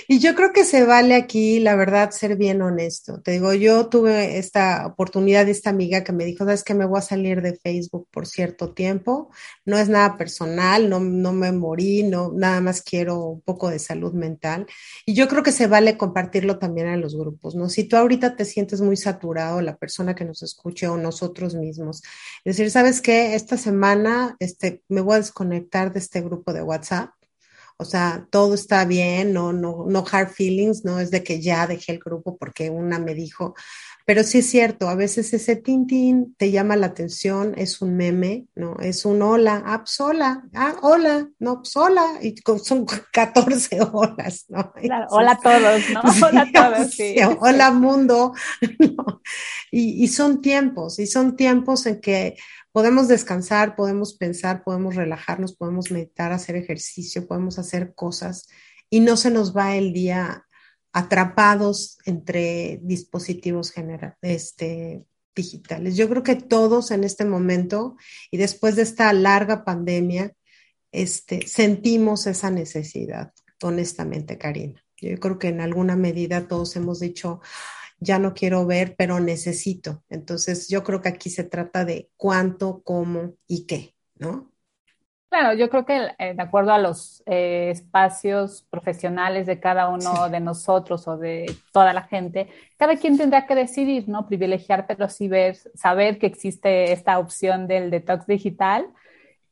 [0.07, 3.23] Y yo creo que se vale aquí, la verdad, ser bien honesto.
[3.23, 6.85] Te digo, yo tuve esta oportunidad de esta amiga que me dijo, sabes que me
[6.85, 9.31] voy a salir de Facebook por cierto tiempo.
[9.65, 13.79] No es nada personal, no, no me morí, no, nada más quiero un poco de
[13.79, 14.67] salud mental.
[15.07, 17.71] Y yo creo que se vale compartirlo también en los grupos, ¿no?
[17.71, 22.03] Si tú ahorita te sientes muy saturado, la persona que nos escuche o nosotros mismos,
[22.45, 23.35] es decir, ¿sabes qué?
[23.35, 27.11] Esta semana este, me voy a desconectar de este grupo de WhatsApp
[27.77, 31.67] o sea, todo está bien, no, no, no hard feelings, no es de que ya
[31.67, 33.55] dejé el grupo porque una me dijo,
[34.07, 38.47] pero sí es cierto, a veces ese tintín te llama la atención, es un meme,
[38.55, 38.77] ¿no?
[38.81, 44.45] Es un hola, ah, pues hola, ah, hola, no, pues hola, y son 14 horas,
[44.49, 44.73] ¿no?
[45.09, 46.03] hola a todos, ¿no?
[46.29, 47.17] hola a todos, sí.
[47.41, 48.35] Hola mundo,
[49.73, 52.37] y, y son tiempos, y son tiempos en que
[52.75, 58.49] podemos descansar, podemos pensar, podemos relajarnos, podemos meditar, hacer ejercicio, podemos hacer cosas
[58.91, 60.45] y no se nos va el día
[60.93, 63.73] atrapados entre dispositivos
[64.23, 65.05] este,
[65.37, 65.97] digitales.
[65.97, 67.97] Yo creo que todos en este momento
[68.33, 70.33] y después de esta larga pandemia,
[70.91, 74.85] este, sentimos esa necesidad, honestamente, Karina.
[75.01, 77.41] Yo creo que en alguna medida todos hemos dicho,
[78.05, 80.05] ya no quiero ver, pero necesito.
[80.09, 84.53] Entonces, yo creo que aquí se trata de cuánto, cómo y qué, ¿no?
[85.31, 90.29] Claro, yo creo que eh, de acuerdo a los eh, espacios profesionales de cada uno
[90.29, 94.29] de nosotros o de toda la gente, cada quien tendrá que decidir, ¿no?
[94.29, 98.87] Privilegiar, pero sí ver, saber que existe esta opción del detox digital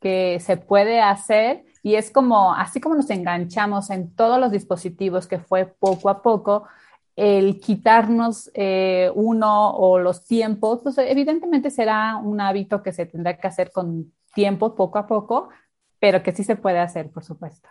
[0.00, 5.26] que se puede hacer y es como, así como nos enganchamos en todos los dispositivos
[5.26, 6.68] que fue poco a poco,
[7.17, 13.39] el quitarnos eh, uno o los tiempos, pues evidentemente será un hábito que se tendrá
[13.39, 15.51] que hacer con tiempo, poco a poco,
[15.99, 17.69] pero que sí se puede hacer, por supuesto.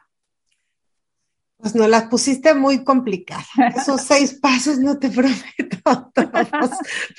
[1.62, 3.46] Pues no las pusiste muy complicadas.
[3.76, 6.72] Esos seis pasos no te prometo todos,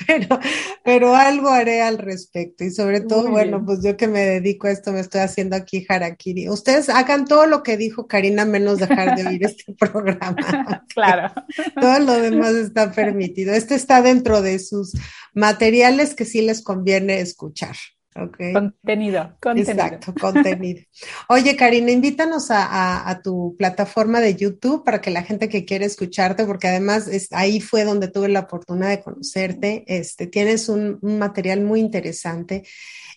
[0.07, 0.39] pero,
[0.85, 2.65] pero algo haré al respecto.
[2.65, 5.87] Y sobre todo, bueno, pues yo que me dedico a esto, me estoy haciendo aquí
[5.89, 6.49] harakiri.
[6.49, 10.85] Ustedes hagan todo lo que dijo Karina, menos dejar de oír este programa.
[10.93, 11.33] Claro.
[11.81, 13.55] Todo lo demás está permitido.
[13.55, 14.93] Este está dentro de sus
[15.35, 17.77] materiales que sí les conviene escuchar.
[18.15, 18.53] Okay.
[18.53, 19.73] Contenido, contenido.
[19.73, 20.83] Exacto, contenido.
[21.29, 26.45] Oye, Karina, invítanos a, tu plataforma de YouTube para que la gente que quiere escucharte,
[26.45, 31.63] porque además ahí fue donde tuve la oportunidad de conocerte, este, tienes un, un material
[31.63, 32.65] muy interesante.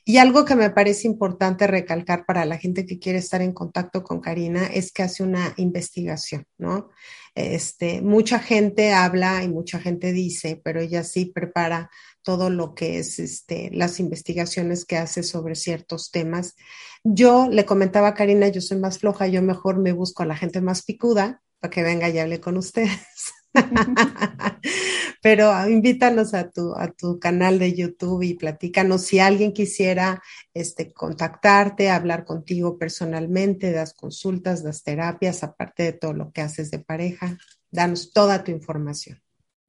[0.08, 4.04] Y algo que me parece importante recalcar para la gente que quiere estar en contacto
[4.04, 6.90] con Karina es que hace una investigación, ¿no?
[7.36, 11.92] Este, mucha gente habla y mucha gente dice, pero ella sí prepara
[12.24, 16.56] todo lo que es este, las investigaciones que hace sobre ciertos temas.
[17.04, 20.38] Yo le comentaba a Karina, yo soy más floja, yo mejor me busco a la
[20.38, 22.90] gente más picuda para que venga y hable con ustedes.
[25.22, 30.22] Pero ah, invítanos a tu, a tu canal de YouTube y platícanos si alguien quisiera
[30.54, 36.72] este, contactarte, hablar contigo personalmente, das consultas, das terapias, aparte de todo lo que haces
[36.72, 37.38] de pareja.
[37.72, 39.20] Danos toda tu información.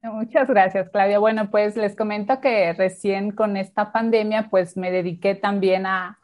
[0.03, 1.19] Muchas gracias, Claudia.
[1.19, 6.19] Bueno, pues les comento que recién con esta pandemia, pues me dediqué también a,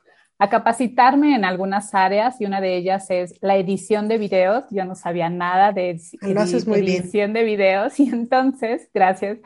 [0.49, 4.65] capacitarme en algunas áreas y una de ellas es la edición de videos.
[4.71, 9.39] Yo no sabía nada de edición de videos y entonces, gracias,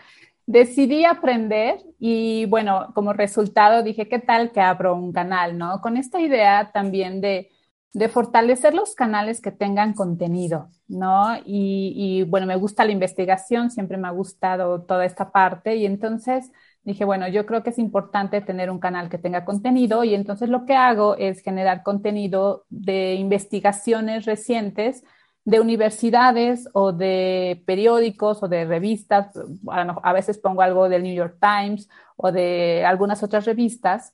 [0.45, 5.81] decidí aprender y bueno, como resultado dije, ¿qué tal que abro un canal, no?
[5.81, 7.49] Con esta idea también de
[7.97, 11.35] de fortalecer los canales que tengan contenido, ¿no?
[11.45, 16.51] Y, bueno, me gusta la investigación, siempre me ha gustado toda esta parte y entonces
[16.87, 20.47] dije, bueno, yo creo que es importante tener un canal que tenga contenido y entonces
[20.47, 25.03] lo que hago es generar contenido de investigaciones recientes
[25.43, 31.37] de universidades o de periódicos o de revistas, a veces pongo algo del New York
[31.41, 34.13] Times o de algunas otras revistas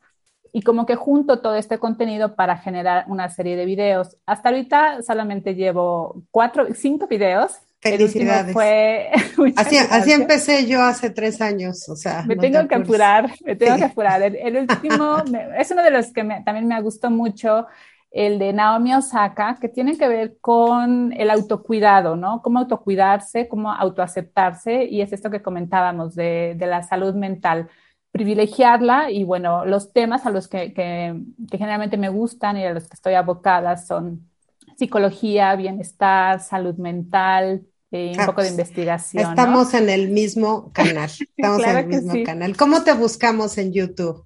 [0.52, 4.18] y como que junto todo este contenido para generar una serie de videos.
[4.26, 7.60] Hasta ahorita solamente llevo cuatro, cinco videos.
[7.84, 8.54] Felicidades.
[8.54, 9.10] Fue...
[9.58, 12.24] así, así, empecé yo hace tres años, o sea.
[12.24, 14.22] Me tengo que apurar, me tengo que apurar.
[14.22, 15.18] El, último
[15.58, 17.68] es uno de los que también me gustó mucho,
[18.10, 22.42] el de Naomi Osaka, que tiene que ver con el autocuidado, ¿no?
[22.42, 27.70] Cómo autocuidarse, cómo autoaceptarse, y es esto que comentábamos de, de la salud mental
[28.14, 31.20] privilegiarla y bueno, los temas a los que, que,
[31.50, 34.30] generalmente me gustan y a los que estoy abocada son
[34.78, 39.24] psicología, bienestar, salud mental, eh, un ah, poco de pues, investigación.
[39.24, 42.58] Estamos en el mismo canal, estamos en el mismo canal.
[42.58, 44.26] ¿Cómo te buscamos en YouTube?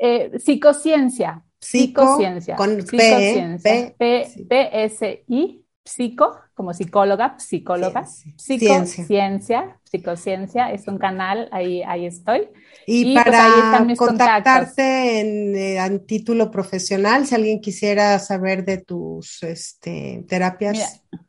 [0.00, 1.44] Eh, psicociencia.
[1.60, 2.56] psicociencia.
[2.56, 3.94] Con psicociencia.
[3.96, 12.06] P, P, S, I psico, como psicóloga, psicóloga, psicociencia, psicociencia, es un canal, ahí, ahí
[12.06, 12.48] estoy.
[12.86, 20.24] Y, pues, para contactarte en, eh, título profesional, si alguien quisiera saber de tus este,
[20.26, 21.02] terapias.
[21.12, 21.24] Mira,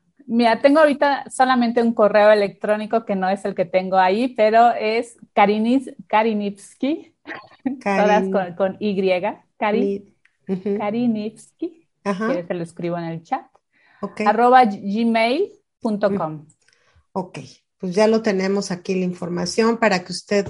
[0.62, 5.18] tengo ahorita solamente un correo electrónico que no es el que tengo ahí, pero es
[5.34, 7.16] Karinis, Karinivsky,
[7.84, 9.22] todas con, Y,
[9.58, 10.16] Kari,
[10.78, 13.46] Karinivsky, que se lo escribo en el chat
[14.26, 16.48] arroba gmail.com.
[17.14, 17.40] Ok,
[17.78, 20.48] pues ya lo tenemos aquí la información para que usted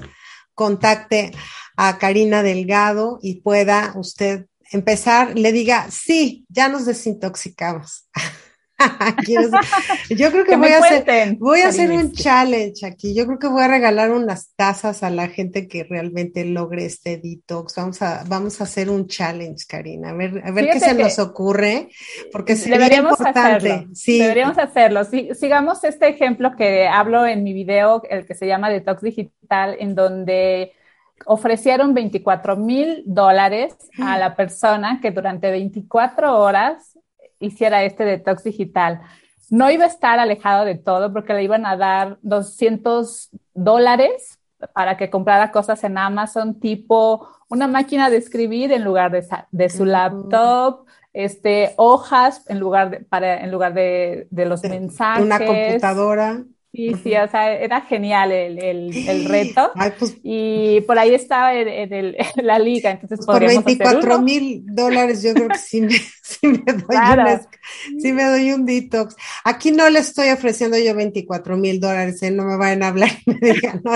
[0.53, 1.31] contacte
[1.77, 8.09] a Karina Delgado y pueda usted empezar, le diga, sí, ya nos desintoxicamos.
[10.09, 13.15] yo creo que, voy, a hacer, voy a hacer un challenge aquí.
[13.15, 17.17] Yo creo que voy a regalar unas tazas a la gente que realmente logre este
[17.17, 17.75] detox.
[17.75, 20.09] Vamos a, vamos a hacer un challenge, Karina.
[20.09, 21.89] A ver, a ver qué se nos ocurre,
[22.31, 23.71] porque sería deberíamos importante.
[23.71, 23.95] Hacerlo.
[23.95, 24.19] Sí.
[24.19, 25.01] Deberíamos hacerlo.
[25.03, 29.95] sigamos este ejemplo que hablo en mi video, el que se llama Detox Digital, en
[29.95, 30.73] donde
[31.25, 36.94] ofrecieron 24 mil dólares a la persona que durante 24 horas
[37.39, 39.01] hiciera este detox digital.
[39.49, 44.39] No iba a estar alejado de todo porque le iban a dar 200 dólares
[44.73, 49.85] para que comprara cosas en Amazon, tipo una máquina de escribir en lugar de, su
[49.85, 55.23] laptop, este, hojas en lugar de, para, en lugar de, los mensajes.
[55.23, 56.43] Una computadora.
[56.75, 59.71] Sí, sí, o sea, era genial el, el, reto.
[59.97, 65.33] Pues y por ahí estaba en, la liga, entonces pues Por 24 mil dólares yo
[65.33, 67.39] creo que sí me, sí me doy
[67.99, 69.15] sí me doy un detox.
[69.43, 72.31] Aquí no le estoy ofreciendo yo 24 mil dólares, ¿eh?
[72.31, 73.93] no me vayan a hablar y me digan, no,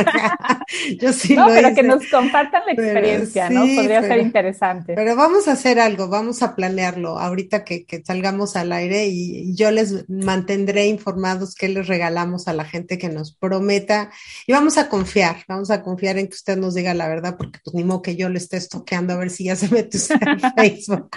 [1.01, 3.61] yo sí no, pero que nos compartan la experiencia, ¿no?
[3.75, 4.93] Podría ser interesante.
[4.95, 9.49] Pero vamos a hacer algo, vamos a planearlo ahorita que, que salgamos al aire y,
[9.49, 14.11] y yo les mantendré informados qué les regalamos a la gente que nos prometa
[14.47, 17.59] y vamos a confiar, vamos a confiar en que usted nos diga la verdad, porque
[17.63, 20.20] pues ni modo que yo le esté estoqueando a ver si ya se mete usted
[20.22, 21.09] en Facebook.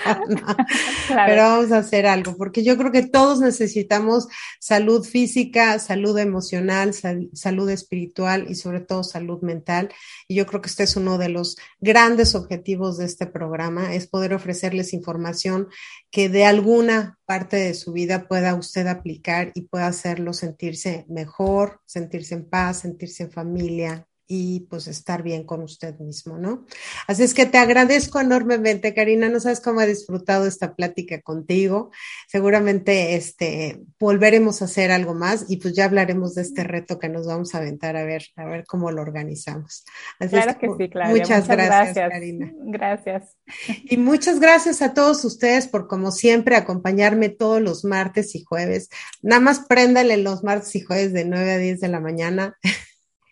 [1.08, 4.26] Pero vamos a hacer algo, porque yo creo que todos necesitamos
[4.58, 9.90] salud física, salud emocional, salud espiritual y sobre todo salud mental.
[10.28, 14.06] Y yo creo que este es uno de los grandes objetivos de este programa, es
[14.06, 15.68] poder ofrecerles información
[16.12, 21.80] que de alguna parte de su vida pueda usted aplicar y pueda hacerlo sentirse mejor,
[21.86, 26.64] sentirse en paz, sentirse en familia, y pues estar bien con usted mismo, ¿no?
[27.06, 29.28] Así es que te agradezco enormemente, Karina.
[29.28, 31.90] No sabes cómo he disfrutado esta plática contigo.
[32.28, 37.10] Seguramente este volveremos a hacer algo más y pues ya hablaremos de este reto que
[37.10, 39.84] nos vamos a aventar a ver, a ver cómo lo organizamos.
[40.18, 41.22] claro que, sí, Claudia.
[41.22, 42.54] Muchas, gracias, Karina.
[42.56, 43.36] Gracias.
[43.84, 48.88] Y muchas gracias a todos ustedes por, como siempre, acompañarme todos los martes y jueves.
[49.20, 52.56] Nada más préndale los martes y jueves de 9 a 10 de la mañana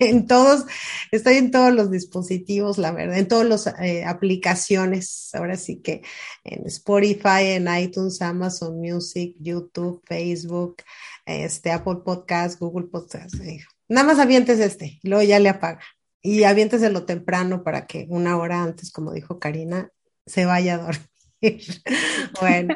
[0.00, 0.64] en todos,
[1.10, 6.02] estoy en todos los dispositivos, la verdad, en todas las eh, aplicaciones, ahora sí que
[6.42, 10.82] en Spotify, en iTunes, Amazon Music, YouTube, Facebook,
[11.26, 13.34] este, Apple Podcast, Google Podcast.
[13.36, 15.80] Eh, nada más avientes este, luego ya le apaga.
[16.22, 19.90] Y de lo temprano para que una hora antes, como dijo Karina,
[20.26, 21.09] se vaya a dormir.
[22.40, 22.74] bueno,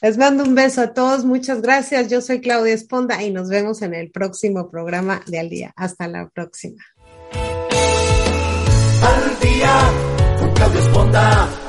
[0.00, 1.24] les mando un beso a todos.
[1.24, 2.08] Muchas gracias.
[2.08, 5.72] Yo soy Claudia Esponda y nos vemos en el próximo programa de Al Día.
[5.76, 6.82] Hasta la próxima.
[9.02, 11.61] Al Día con Claudia Esponda.